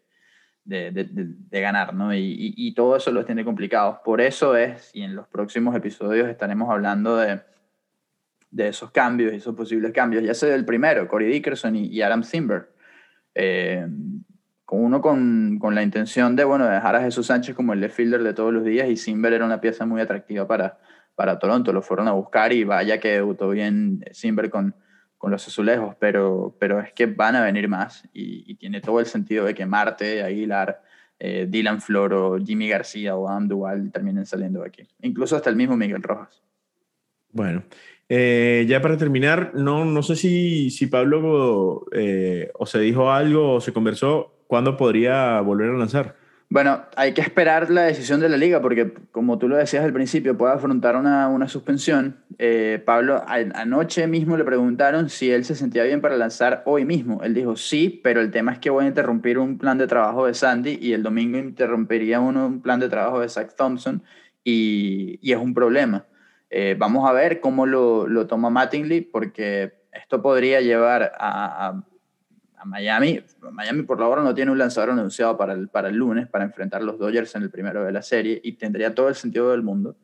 de, 0.63 0.91
de 0.91 1.61
ganar? 1.61 1.93
¿no? 1.93 2.13
Y, 2.15 2.53
y, 2.57 2.73
todo 2.73 2.95
eso 2.95 3.11
los 3.11 3.25
tiene 3.27 3.45
complicados. 3.45 3.99
Por 4.03 4.19
eso 4.19 4.55
es, 4.55 4.89
y 4.93 5.03
en 5.03 5.15
los 5.15 5.27
próximos 5.27 5.75
episodios 5.75 6.27
estaremos 6.27 6.71
hablando 6.71 7.17
de, 7.17 7.41
de 8.49 8.67
esos 8.69 8.91
cambios 8.91 9.33
y 9.33 9.37
esos 9.37 9.55
posibles 9.55 9.91
cambios. 9.91 10.23
Ya 10.23 10.33
sé 10.33 10.47
del 10.47 10.65
primero, 10.65 11.07
Corey 11.07 11.31
Dickerson 11.31 11.75
y, 11.75 12.01
Adam 12.01 12.23
Simber. 12.23 12.69
Eh, 13.35 13.87
con 14.67 14.83
uno 14.83 15.01
con, 15.01 15.59
con, 15.59 15.75
la 15.75 15.81
intención 15.81 16.35
de, 16.35 16.43
bueno, 16.43 16.67
dejar 16.67 16.97
a 16.97 17.01
Jesús 17.01 17.27
Sánchez 17.27 17.55
como 17.55 17.71
el 17.71 17.79
left 17.79 17.95
fielder 17.95 18.21
de 18.21 18.33
todos 18.33 18.53
los 18.53 18.65
días 18.65 18.89
y 18.89 18.97
Simber 18.97 19.31
era 19.31 19.45
una 19.45 19.61
pieza 19.61 19.85
muy 19.85 20.01
atractiva 20.01 20.45
para, 20.45 20.77
para 21.15 21.39
Toronto. 21.39 21.71
Lo 21.71 21.81
fueron 21.81 22.09
a 22.09 22.11
buscar 22.11 22.51
y 22.51 22.65
vaya 22.65 22.99
que 22.99 23.13
debutó 23.13 23.49
bien 23.49 24.03
Simber 24.11 24.49
con, 24.49 24.75
con 25.17 25.31
los 25.31 25.47
azulejos, 25.47 25.95
pero, 26.01 26.53
pero 26.59 26.81
es 26.81 26.91
que 26.91 27.05
van 27.05 27.37
a 27.37 27.45
venir 27.45 27.69
más 27.69 28.09
y, 28.11 28.55
tiene 28.55 28.81
todo 28.81 28.99
el 28.99 29.05
sentido 29.05 29.45
de 29.45 29.55
que 29.55 29.65
Marte, 29.65 30.21
Aguilar, 30.21 30.81
eh, 31.17 31.47
Dylan 31.49 31.79
Floro, 31.79 32.37
Jimmy 32.37 32.67
García 32.67 33.15
o 33.15 33.29
Adam 33.29 33.47
Duval 33.47 33.89
terminen 33.93 34.25
saliendo 34.25 34.63
de 34.63 34.67
aquí. 34.67 34.85
Incluso 35.01 35.37
hasta 35.37 35.49
el 35.49 35.55
mismo 35.55 35.77
Miguel 35.77 36.03
Rojas. 36.03 36.43
Bueno, 37.31 37.63
eh, 38.09 38.65
ya 38.67 38.81
para 38.81 38.97
terminar, 38.97 39.51
no, 39.53 39.85
no 39.85 40.03
sé 40.03 40.17
si, 40.17 40.71
si 40.71 40.87
Pablo 40.87 41.85
eh, 41.93 42.51
o 42.55 42.65
se 42.65 42.79
dijo 42.79 43.09
algo 43.13 43.53
o 43.53 43.61
se 43.61 43.71
conversó 43.71 44.36
¿cuándo 44.47 44.77
podría 44.77 45.39
volver 45.41 45.69
a 45.69 45.77
lanzar? 45.77 46.15
Bueno, 46.49 46.85
hay 46.95 47.13
que 47.13 47.19
esperar 47.19 47.69
la 47.69 47.83
decisión 47.83 48.21
de 48.21 48.29
la 48.29 48.37
liga 48.37 48.61
porque, 48.61 48.93
como 49.11 49.37
tú 49.37 49.49
lo 49.49 49.57
decías 49.57 49.83
al 49.83 49.91
principio, 49.91 50.37
puede 50.37 50.53
afrontar 50.53 50.95
una, 50.95 51.27
una 51.27 51.49
suspensión. 51.49 52.23
Eh, 52.39 52.81
Pablo, 52.85 53.21
anoche 53.27 54.07
mismo 54.07 54.37
le 54.37 54.45
preguntaron 54.45 55.09
si 55.09 55.29
él 55.29 55.43
se 55.43 55.55
sentía 55.55 55.83
bien 55.83 55.99
para 55.99 56.15
lanzar 56.15 56.63
hoy 56.65 56.85
mismo. 56.85 57.21
Él 57.21 57.33
dijo 57.33 57.57
sí, 57.57 57.99
pero 58.01 58.21
el 58.21 58.31
tema 58.31 58.53
es 58.53 58.59
que 58.59 58.69
voy 58.69 58.85
a 58.85 58.87
interrumpir 58.87 59.39
un 59.39 59.57
plan 59.57 59.77
de 59.77 59.87
trabajo 59.87 60.25
de 60.25 60.33
Sandy 60.33 60.79
y 60.81 60.93
el 60.93 61.03
domingo 61.03 61.37
interrumpiría 61.37 62.21
uno 62.21 62.47
un 62.47 62.61
plan 62.61 62.79
de 62.79 62.87
trabajo 62.87 63.19
de 63.19 63.27
Zach 63.27 63.53
Thompson 63.57 64.01
y, 64.41 65.19
y 65.21 65.33
es 65.33 65.39
un 65.39 65.53
problema. 65.53 66.05
Eh, 66.49 66.77
vamos 66.79 67.09
a 67.09 67.11
ver 67.11 67.41
cómo 67.41 67.65
lo, 67.65 68.07
lo, 68.07 68.25
toma 68.25 68.49
Mattingly 68.49 69.01
porque 69.01 69.73
esto 69.91 70.21
podría 70.21 70.61
llevar 70.61 71.11
a 71.19 71.67
a 71.67 71.83
Miami. 72.65 73.21
Miami 73.51 73.83
por 73.83 73.99
la 73.99 74.07
hora 74.07 74.23
no 74.23 74.33
tiene 74.33 74.51
un 74.51 74.57
lanzador 74.57 74.91
anunciado 74.91 75.37
para 75.37 75.53
el, 75.53 75.67
para 75.69 75.89
el 75.89 75.95
lunes 75.95 76.27
para 76.27 76.43
enfrentar 76.43 76.81
a 76.81 76.85
los 76.85 76.97
Dodgers 76.97 77.35
en 77.35 77.43
el 77.43 77.49
primero 77.49 77.83
de 77.83 77.91
la 77.91 78.01
serie 78.01 78.39
y 78.43 78.53
tendría 78.53 78.93
todo 78.95 79.09
el 79.09 79.15
sentido 79.15 79.51
del 79.51 79.63
mundo 79.63 79.97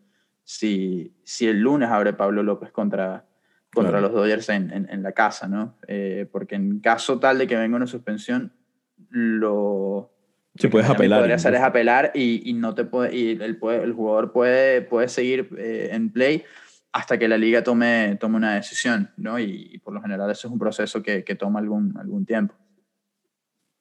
si, 0.43 1.13
si 1.23 1.47
el 1.47 1.59
lunes 1.59 1.89
abre 1.89 2.13
Pablo 2.13 2.43
López 2.43 2.71
contra, 2.71 3.25
contra 3.73 4.01
los 4.01 4.11
Dodgers 4.11 4.49
en, 4.49 4.87
en, 4.89 5.03
la 5.03 5.13
casa, 5.13 5.47
¿no? 5.47 5.77
Eh, 5.87 6.27
porque 6.31 6.55
en 6.55 6.79
caso 6.79 7.19
tal 7.19 7.37
de 7.37 7.47
que 7.47 7.55
venga 7.55 7.75
una 7.75 7.87
suspensión, 7.87 8.51
lo... 9.09 10.11
Se 10.55 10.69
puede 10.69 10.85
apelar. 10.85 11.21
Podría 11.21 11.37
hacer 11.37 11.55
es 11.55 11.61
apelar 11.61 12.11
y, 12.13 12.47
y, 12.47 12.53
no 12.53 12.75
te 12.75 12.83
puede, 12.83 13.15
y 13.15 13.31
el, 13.31 13.57
el 13.59 13.93
jugador 13.93 14.31
puede, 14.31 14.81
puede 14.81 15.07
seguir 15.07 15.49
eh, 15.57 15.89
en 15.91 16.11
play 16.11 16.43
hasta 16.93 17.17
que 17.17 17.27
la 17.27 17.37
liga 17.37 17.63
tome, 17.63 18.17
tome 18.19 18.37
una 18.37 18.55
decisión, 18.55 19.09
¿no? 19.17 19.39
Y, 19.39 19.81
por 19.83 19.95
lo 19.95 20.01
general 20.01 20.29
eso 20.29 20.47
es 20.47 20.53
un 20.53 20.59
proceso 20.59 21.01
que, 21.01 21.23
que, 21.23 21.35
toma 21.35 21.59
algún, 21.59 21.97
algún 21.97 22.25
tiempo. 22.25 22.53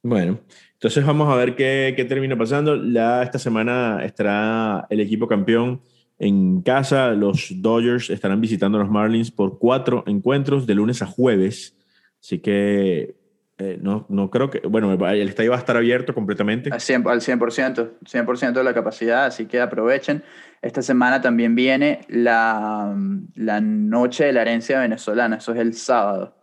Bueno, 0.02 0.40
entonces 0.72 1.06
vamos 1.06 1.32
a 1.32 1.36
ver 1.36 1.54
qué, 1.54 1.92
qué 1.94 2.04
termina 2.06 2.36
pasando. 2.36 2.82
Ya 2.90 3.22
esta 3.22 3.38
semana 3.38 4.02
estará 4.02 4.86
el 4.88 5.00
equipo 5.00 5.28
campeón 5.28 5.82
en 6.18 6.62
casa. 6.62 7.10
Los 7.10 7.52
Dodgers 7.56 8.08
estarán 8.08 8.40
visitando 8.40 8.78
a 8.78 8.80
los 8.82 8.90
Marlins 8.90 9.30
por 9.30 9.58
cuatro 9.58 10.02
encuentros 10.06 10.66
de 10.66 10.74
lunes 10.74 11.02
a 11.02 11.06
jueves. 11.06 11.76
Así 12.20 12.38
que 12.38 13.14
eh, 13.58 13.78
no, 13.80 14.06
no 14.08 14.30
creo 14.30 14.50
que, 14.50 14.60
bueno, 14.60 14.92
el 14.92 15.28
estadio 15.28 15.50
va 15.50 15.56
a 15.56 15.60
estar 15.60 15.76
abierto 15.76 16.14
completamente. 16.14 16.70
Al 16.72 16.80
100%, 16.80 17.10
al 17.10 17.20
100%, 17.20 18.36
100 18.36 18.54
de 18.54 18.64
la 18.64 18.74
capacidad, 18.74 19.26
así 19.26 19.46
que 19.46 19.60
aprovechen. 19.60 20.22
Esta 20.62 20.82
semana 20.82 21.20
también 21.20 21.54
viene 21.54 22.00
la, 22.08 22.96
la 23.34 23.60
noche 23.60 24.24
de 24.24 24.32
la 24.32 24.42
herencia 24.42 24.80
venezolana, 24.80 25.36
eso 25.36 25.52
es 25.52 25.60
el 25.60 25.74
sábado, 25.74 26.36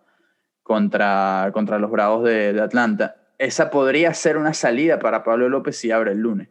contra, 0.62 1.50
contra 1.54 1.80
los 1.80 1.90
Bravos 1.90 2.24
de, 2.24 2.54
de 2.54 2.62
Atlanta. 2.62 3.16
Esa 3.38 3.70
podría 3.70 4.14
ser 4.14 4.38
una 4.38 4.54
salida 4.54 5.00
para 5.00 5.24
Pablo 5.24 5.50
López 5.50 5.78
si 5.78 5.92
abre 5.92 6.12
el 6.12 6.20
lunes. 6.20 6.50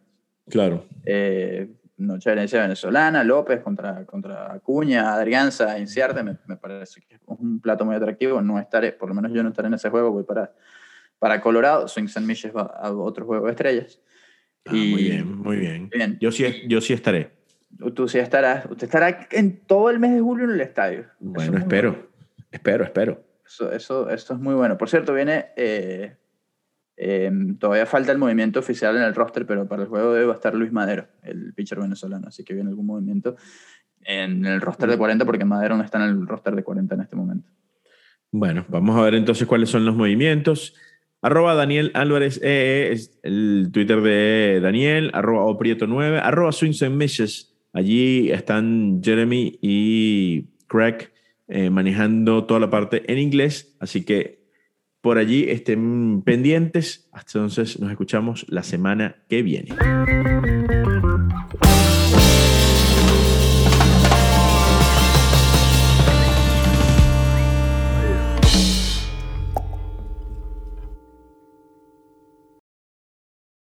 Claro. 0.49 0.87
Eh, 1.05 1.68
noche 1.99 2.31
de 2.31 2.37
herencia 2.37 2.63
venezolana, 2.63 3.25
López 3.25 3.61
contra, 3.61 4.05
contra 4.07 4.53
Acuña, 4.53 5.13
Adrianza, 5.13 5.79
Inciarte, 5.79 6.23
me, 6.23 6.37
me, 6.47 6.57
parece 6.57 7.01
que 7.01 7.17
es 7.17 7.21
un 7.27 7.61
plato 7.61 7.85
muy 7.85 7.97
atractivo. 7.97 8.41
No 8.41 8.59
estaré, 8.59 8.93
por 8.93 9.09
lo 9.09 9.15
menos 9.15 9.33
yo 9.33 9.43
no 9.43 9.51
estaré 9.51 9.69
en 9.69 9.75
ese 9.75 9.91
juego, 9.91 10.11
voy 10.11 10.25
para, 10.25 10.53
para 11.19 11.41
Colorado, 11.41 11.89
Swing 11.89 12.09
San 12.09 12.27
Miches 12.27 12.55
va 12.55 12.63
a 12.63 12.93
otro 12.93 13.27
juego 13.27 13.47
de 13.47 13.53
estrellas. 13.53 14.01
Ah, 14.67 14.73
muy 14.73 15.03
bien, 15.03 15.39
muy 15.39 15.57
bien. 15.57 15.89
bien. 15.89 16.19
Yo, 16.21 16.31
sí, 16.31 16.45
yo 16.69 16.81
sí 16.81 16.93
estaré. 16.93 17.33
Tú 17.95 18.09
sí 18.09 18.19
estarás. 18.19 18.67
Usted 18.67 18.85
estará 18.85 19.29
en 19.31 19.61
todo 19.61 19.91
el 19.91 19.99
mes 19.99 20.15
de 20.15 20.21
julio 20.21 20.45
en 20.45 20.53
el 20.53 20.61
estadio. 20.61 21.07
Bueno, 21.21 21.59
espero, 21.59 22.11
espero, 22.51 22.85
espero. 22.85 23.25
Eso, 23.47 23.73
eso, 23.73 24.11
eso, 24.11 24.35
es 24.35 24.41
muy 24.41 24.55
bueno. 24.55 24.77
Por 24.77 24.89
cierto, 24.89 25.15
viene 25.15 25.47
eh, 25.57 26.17
Em, 27.01 27.57
todavía 27.59 27.87
falta 27.87 28.11
el 28.11 28.19
movimiento 28.19 28.59
oficial 28.59 28.97
en 28.97 29.03
el 29.03 29.15
roster, 29.15 29.47
pero 29.47 29.69
para 29.69 29.83
el 29.83 29.89
juego 29.89 30.13
de 30.13 30.23
hoy 30.23 30.27
va 30.27 30.33
a 30.33 30.37
estar 30.37 30.53
Luis 30.53 30.73
Madero, 30.73 31.07
el 31.23 31.55
pitcher 31.55 31.79
venezolano, 31.79 32.27
así 32.27 32.43
que 32.43 32.55
viene 32.55 32.71
algún 32.71 32.87
movimiento 32.87 33.37
en 34.03 34.45
el 34.45 34.61
roster 34.61 34.91
de 34.91 34.99
40 34.99 35.25
porque 35.25 35.45
Madero 35.45 35.77
no 35.77 35.85
está 35.85 35.99
en 35.99 36.11
el 36.11 36.27
roster 36.27 36.57
de 36.57 36.65
40 36.65 36.97
en 36.97 37.01
este 37.01 37.15
momento. 37.15 37.49
Bueno, 38.33 38.67
vamos 38.69 38.99
a 38.99 39.03
ver 39.03 39.15
entonces 39.15 39.47
cuáles 39.47 39.71
son 39.71 39.87
los 39.87 39.95
movimientos. 39.95 40.75
Arroba 41.23 41.55
Daniel 41.55 41.93
Álvarez 41.95 42.41
EE 42.43 42.91
es 42.91 43.17
el 43.23 43.71
Twitter 43.73 44.01
de 44.01 44.59
Daniel, 44.61 45.13
arroba 45.15 45.47
Oprieto9, 45.47 46.21
arroba 46.21 46.51
Swings 46.51 46.91
Meshes. 46.91 47.55
Allí 47.73 48.33
están 48.33 49.01
Jeremy 49.05 49.57
y 49.63 50.47
Craig 50.67 51.13
eh, 51.47 51.71
manejando 51.71 52.45
toda 52.45 52.59
la 52.59 52.71
parte 52.71 53.05
en 53.11 53.19
inglés, 53.19 53.77
así 53.79 54.05
que 54.05 54.38
por 55.01 55.19
allí 55.19 55.49
estén 55.49 56.23
pendientes. 56.23 57.09
Hasta 57.13 57.39
entonces 57.39 57.81
nos 57.81 57.91
escuchamos 57.91 58.47
la 58.49 58.63
semana 58.63 59.17
que 59.29 59.43
viene. 59.43 59.71